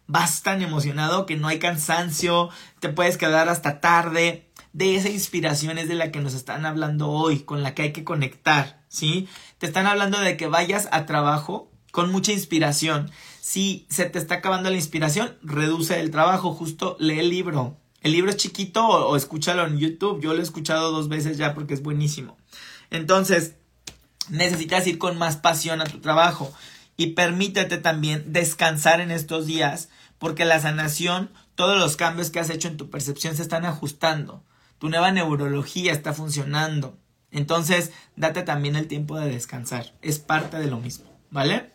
[0.07, 2.49] Vas tan emocionado que no hay cansancio,
[2.79, 4.49] te puedes quedar hasta tarde.
[4.73, 7.93] De esa inspiración es de la que nos están hablando hoy, con la que hay
[7.93, 9.27] que conectar, ¿sí?
[9.59, 13.11] Te están hablando de que vayas a trabajo con mucha inspiración.
[13.39, 18.11] Si se te está acabando la inspiración, reduce el trabajo, justo lee el libro, el
[18.11, 20.21] libro es chiquito o, escúchalo en YouTube.
[20.21, 22.37] Yo lo he escuchado dos veces ya porque es buenísimo.
[22.91, 23.55] Entonces,
[24.29, 26.53] necesitas ir con más pasión a tu trabajo
[26.97, 29.89] y permítete también descansar en estos días
[30.19, 34.43] porque la sanación, todos los cambios que has hecho en tu percepción se están ajustando.
[34.77, 36.97] Tu nueva neurología está funcionando.
[37.31, 39.93] Entonces, date también el tiempo de descansar.
[40.01, 41.73] Es parte de lo mismo, ¿vale?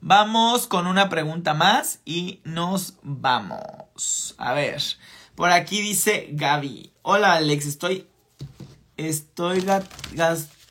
[0.00, 4.34] Vamos con una pregunta más y nos vamos.
[4.38, 4.82] A ver.
[5.34, 6.92] Por aquí dice Gaby.
[7.02, 8.06] Hola Alex, estoy.
[8.96, 9.66] Estoy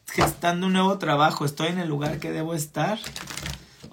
[0.07, 1.45] gestando un nuevo trabajo.
[1.45, 2.99] Estoy en el lugar que debo estar.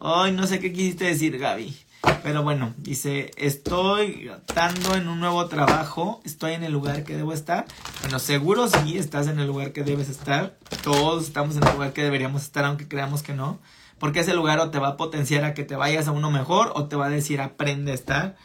[0.02, 1.76] Ay, no sé qué quisiste decir, Gaby.
[2.22, 7.34] Pero bueno, dice, estoy gastando en un nuevo trabajo, estoy en el lugar que debo
[7.34, 7.66] estar.
[8.00, 10.56] Bueno, seguro sí estás en el lugar que debes estar.
[10.82, 13.58] Todos estamos en el lugar que deberíamos estar, aunque creamos que no.
[13.98, 16.72] Porque ese lugar o te va a potenciar a que te vayas a uno mejor
[16.74, 18.36] o te va a decir aprende a estar.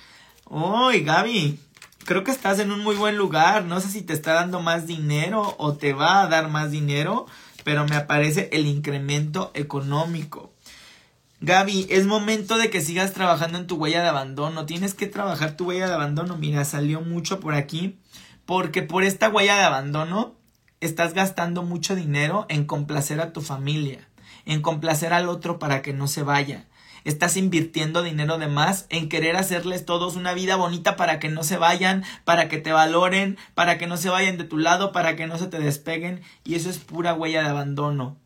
[0.49, 1.57] Uy, Gaby,
[2.03, 3.63] creo que estás en un muy buen lugar.
[3.63, 7.27] No sé si te está dando más dinero o te va a dar más dinero,
[7.63, 10.54] pero me aparece el incremento económico.
[11.41, 14.65] Gaby, es momento de que sigas trabajando en tu huella de abandono.
[14.65, 16.37] Tienes que trabajar tu huella de abandono.
[16.37, 17.99] Mira, salió mucho por aquí.
[18.45, 20.35] Porque por esta huella de abandono
[20.79, 24.07] estás gastando mucho dinero en complacer a tu familia,
[24.45, 26.67] en complacer al otro para que no se vaya
[27.05, 31.43] estás invirtiendo dinero de más en querer hacerles todos una vida bonita para que no
[31.43, 35.15] se vayan, para que te valoren, para que no se vayan de tu lado, para
[35.15, 38.17] que no se te despeguen y eso es pura huella de abandono.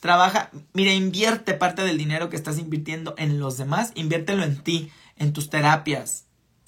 [0.00, 4.90] Trabaja, mira, invierte parte del dinero que estás invirtiendo en los demás, inviértelo en ti,
[5.16, 6.26] en tus terapias,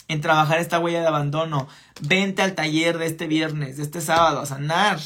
[0.08, 1.68] en trabajar esta huella de abandono.
[2.00, 4.98] Vente al taller de este viernes, de este sábado, a sanar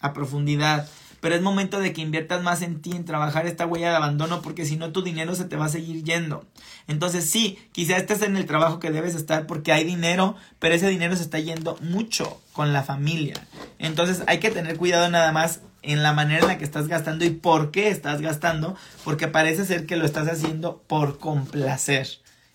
[0.00, 0.88] a profundidad
[1.22, 4.42] pero es momento de que inviertas más en ti, en trabajar esta huella de abandono,
[4.42, 6.44] porque si no tu dinero se te va a seguir yendo.
[6.88, 10.88] Entonces sí, quizás estés en el trabajo que debes estar porque hay dinero, pero ese
[10.88, 13.34] dinero se está yendo mucho con la familia.
[13.78, 17.24] Entonces hay que tener cuidado nada más en la manera en la que estás gastando
[17.24, 22.08] y por qué estás gastando, porque parece ser que lo estás haciendo por complacer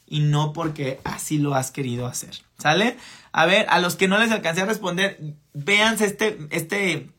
[0.08, 2.32] y no porque así lo has querido hacer.
[2.58, 2.98] ¿Sale?
[3.32, 5.20] A ver, a los que no les alcancé a responder,
[5.54, 7.10] véanse este, este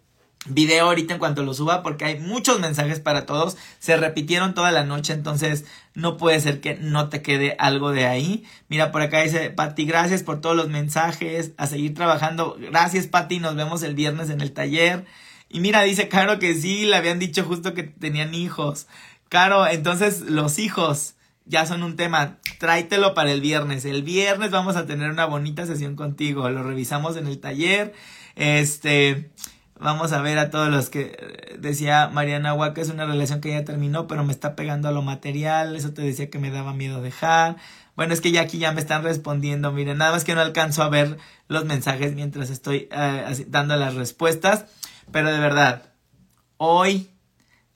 [0.47, 3.57] video ahorita en cuanto lo suba porque hay muchos mensajes para todos.
[3.79, 8.07] Se repitieron toda la noche, entonces no puede ser que no te quede algo de
[8.07, 8.45] ahí.
[8.69, 12.57] Mira, por acá dice Pati, gracias por todos los mensajes, a seguir trabajando.
[12.59, 15.05] Gracias Pati, nos vemos el viernes en el taller.
[15.49, 18.87] Y mira, dice Caro que sí, le habían dicho justo que tenían hijos.
[19.29, 22.39] Caro, entonces los hijos ya son un tema.
[22.59, 23.85] Tráetelo para el viernes.
[23.85, 26.49] El viernes vamos a tener una bonita sesión contigo.
[26.51, 27.95] Lo revisamos en el taller.
[28.37, 29.31] Este,
[29.81, 33.51] Vamos a ver a todos los que eh, decía Mariana Huaca, es una relación que
[33.51, 35.77] ya terminó, pero me está pegando a lo material.
[35.77, 37.57] Eso te decía que me daba miedo dejar.
[37.95, 39.71] Bueno, es que ya aquí ya me están respondiendo.
[39.71, 43.95] Miren, nada más que no alcanzo a ver los mensajes mientras estoy eh, dando las
[43.95, 44.67] respuestas.
[45.13, 45.93] Pero de verdad,
[46.57, 47.11] hoy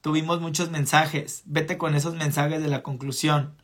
[0.00, 1.42] tuvimos muchos mensajes.
[1.44, 3.54] Vete con esos mensajes de la conclusión.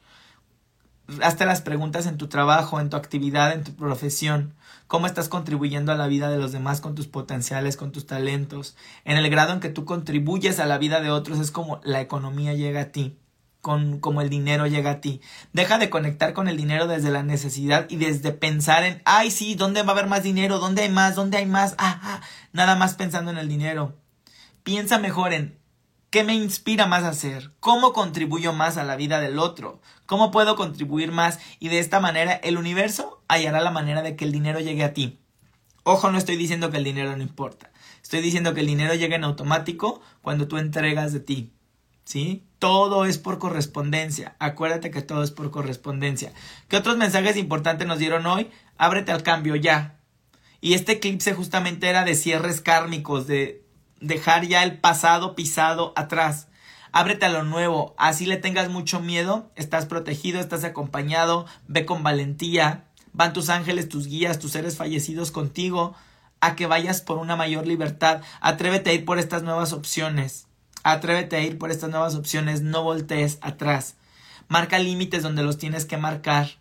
[1.23, 4.55] Hazte las preguntas en tu trabajo, en tu actividad, en tu profesión
[4.89, 8.75] cómo estás contribuyendo a la vida de los demás con tus potenciales, con tus talentos.
[9.05, 12.01] En el grado en que tú contribuyes a la vida de otros es como la
[12.01, 13.18] economía llega a ti.
[13.61, 15.21] Con, como el dinero llega a ti.
[15.53, 19.55] Deja de conectar con el dinero desde la necesidad y desde pensar en, ay, sí,
[19.57, 20.59] ¿dónde va a haber más dinero?
[20.59, 21.17] ¿Dónde hay más?
[21.17, 21.75] ¿Dónde hay más?
[21.79, 22.21] Ah, ah,
[22.53, 23.97] nada más pensando en el dinero.
[24.63, 25.59] Piensa mejor en,
[26.11, 27.53] ¿Qué me inspira más a hacer?
[27.61, 29.83] ¿Cómo contribuyo más a la vida del otro?
[30.07, 31.39] ¿Cómo puedo contribuir más?
[31.61, 34.95] Y de esta manera el universo hallará la manera de que el dinero llegue a
[34.95, 35.21] ti.
[35.83, 37.71] Ojo, no estoy diciendo que el dinero no importa.
[38.03, 41.53] Estoy diciendo que el dinero llega en automático cuando tú entregas de ti.
[42.09, 42.43] ¿Sí?
[42.59, 44.35] Todo es por correspondencia.
[44.39, 46.33] Acuérdate que todo es por correspondencia.
[46.67, 48.51] ¿Qué otros mensajes importantes nos dieron hoy?
[48.79, 49.99] Ábrete al cambio ya.
[50.63, 53.63] Y este eclipse justamente era de cierres kármicos, de
[54.01, 56.49] dejar ya el pasado pisado atrás.
[56.93, 62.03] Ábrete a lo nuevo, así le tengas mucho miedo, estás protegido, estás acompañado, ve con
[62.03, 65.95] valentía, van tus ángeles, tus guías, tus seres fallecidos contigo,
[66.41, 70.48] a que vayas por una mayor libertad, atrévete a ir por estas nuevas opciones,
[70.91, 73.97] Atrévete a ir por estas nuevas opciones, no voltees atrás.
[74.49, 76.53] Marca límites donde los tienes que marcar.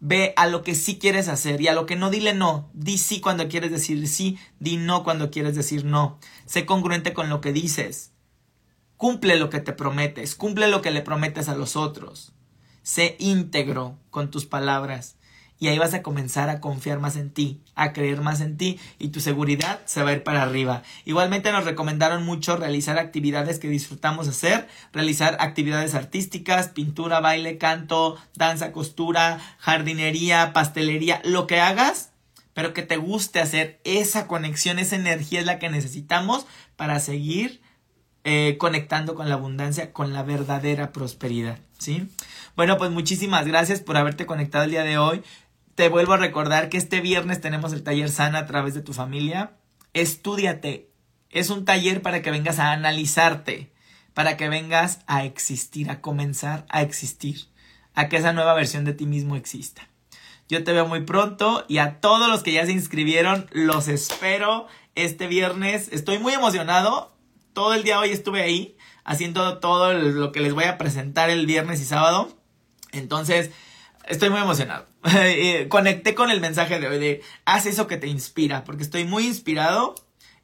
[0.00, 2.68] Ve a lo que sí quieres hacer y a lo que no dile no.
[2.74, 6.18] Di sí cuando quieres decir sí, di no cuando quieres decir no.
[6.44, 8.12] Sé congruente con lo que dices.
[8.98, 12.34] Cumple lo que te prometes, cumple lo que le prometes a los otros.
[12.82, 15.16] Sé íntegro con tus palabras
[15.58, 18.78] y ahí vas a comenzar a confiar más en ti, a creer más en ti
[18.98, 20.82] y tu seguridad se va a ir para arriba.
[21.04, 28.16] Igualmente nos recomendaron mucho realizar actividades que disfrutamos hacer, realizar actividades artísticas, pintura, baile, canto,
[28.34, 32.10] danza, costura, jardinería, pastelería, lo que hagas,
[32.52, 36.46] pero que te guste hacer esa conexión, esa energía es la que necesitamos
[36.76, 37.60] para seguir
[38.26, 42.08] eh, conectando con la abundancia, con la verdadera prosperidad, ¿sí?
[42.56, 45.22] Bueno, pues muchísimas gracias por haberte conectado el día de hoy.
[45.74, 48.92] Te vuelvo a recordar que este viernes tenemos el taller Sana a través de tu
[48.92, 49.56] familia.
[49.92, 50.88] Estúdiate.
[51.30, 53.72] Es un taller para que vengas a analizarte,
[54.12, 57.48] para que vengas a existir, a comenzar a existir,
[57.94, 59.88] a que esa nueva versión de ti mismo exista.
[60.48, 64.68] Yo te veo muy pronto y a todos los que ya se inscribieron los espero
[64.94, 65.88] este viernes.
[65.90, 67.16] Estoy muy emocionado.
[67.52, 71.46] Todo el día hoy estuve ahí haciendo todo lo que les voy a presentar el
[71.46, 72.36] viernes y sábado.
[72.92, 73.50] Entonces,
[74.06, 74.86] estoy muy emocionado.
[75.12, 79.04] Eh, conecté con el mensaje de hoy de haz eso que te inspira, porque estoy
[79.04, 79.94] muy inspirado.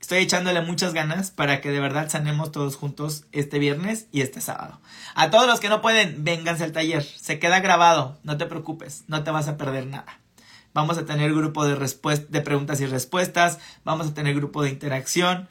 [0.01, 4.41] Estoy echándole muchas ganas para que de verdad sanemos todos juntos este viernes y este
[4.41, 4.81] sábado.
[5.15, 7.03] A todos los que no pueden, vénganse al taller.
[7.03, 10.21] Se queda grabado, no te preocupes, no te vas a perder nada.
[10.73, 11.75] Vamos a tener grupo de,
[12.29, 15.49] de preguntas y respuestas, vamos a tener grupo de interacción,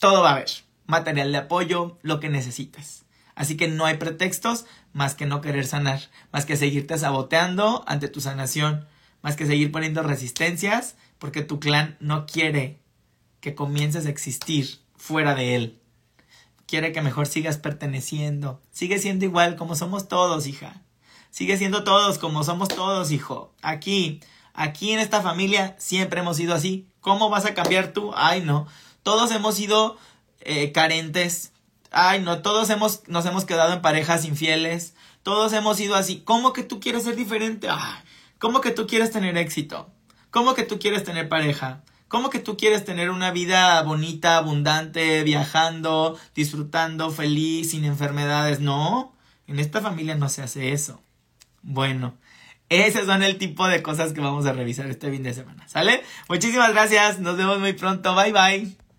[0.00, 0.50] todo va a haber.
[0.86, 3.04] Material de apoyo, lo que necesites.
[3.40, 8.08] Así que no hay pretextos más que no querer sanar, más que seguirte saboteando ante
[8.08, 8.86] tu sanación,
[9.22, 12.82] más que seguir poniendo resistencias porque tu clan no quiere
[13.40, 15.80] que comiences a existir fuera de él.
[16.66, 18.60] Quiere que mejor sigas perteneciendo.
[18.72, 20.82] Sigue siendo igual como somos todos, hija.
[21.30, 23.54] Sigue siendo todos como somos todos, hijo.
[23.62, 24.20] Aquí,
[24.52, 26.90] aquí en esta familia siempre hemos sido así.
[27.00, 28.12] ¿Cómo vas a cambiar tú?
[28.14, 28.66] Ay, no.
[29.02, 29.96] Todos hemos sido
[30.42, 31.54] eh, carentes,
[31.90, 34.94] Ay, no, todos hemos, nos hemos quedado en parejas infieles.
[35.22, 36.22] Todos hemos sido así.
[36.24, 37.68] ¿Cómo que tú quieres ser diferente?
[38.38, 39.90] ¿Cómo que tú quieres tener éxito?
[40.30, 41.82] ¿Cómo que tú quieres tener pareja?
[42.08, 48.60] ¿Cómo que tú quieres tener una vida bonita, abundante, viajando, disfrutando, feliz, sin enfermedades?
[48.60, 49.14] No,
[49.46, 51.00] en esta familia no se hace eso.
[51.62, 52.14] Bueno,
[52.68, 55.68] ese son el tipo de cosas que vamos a revisar este fin de semana.
[55.68, 56.02] ¿Sale?
[56.28, 57.18] Muchísimas gracias.
[57.18, 58.14] Nos vemos muy pronto.
[58.14, 58.89] Bye bye.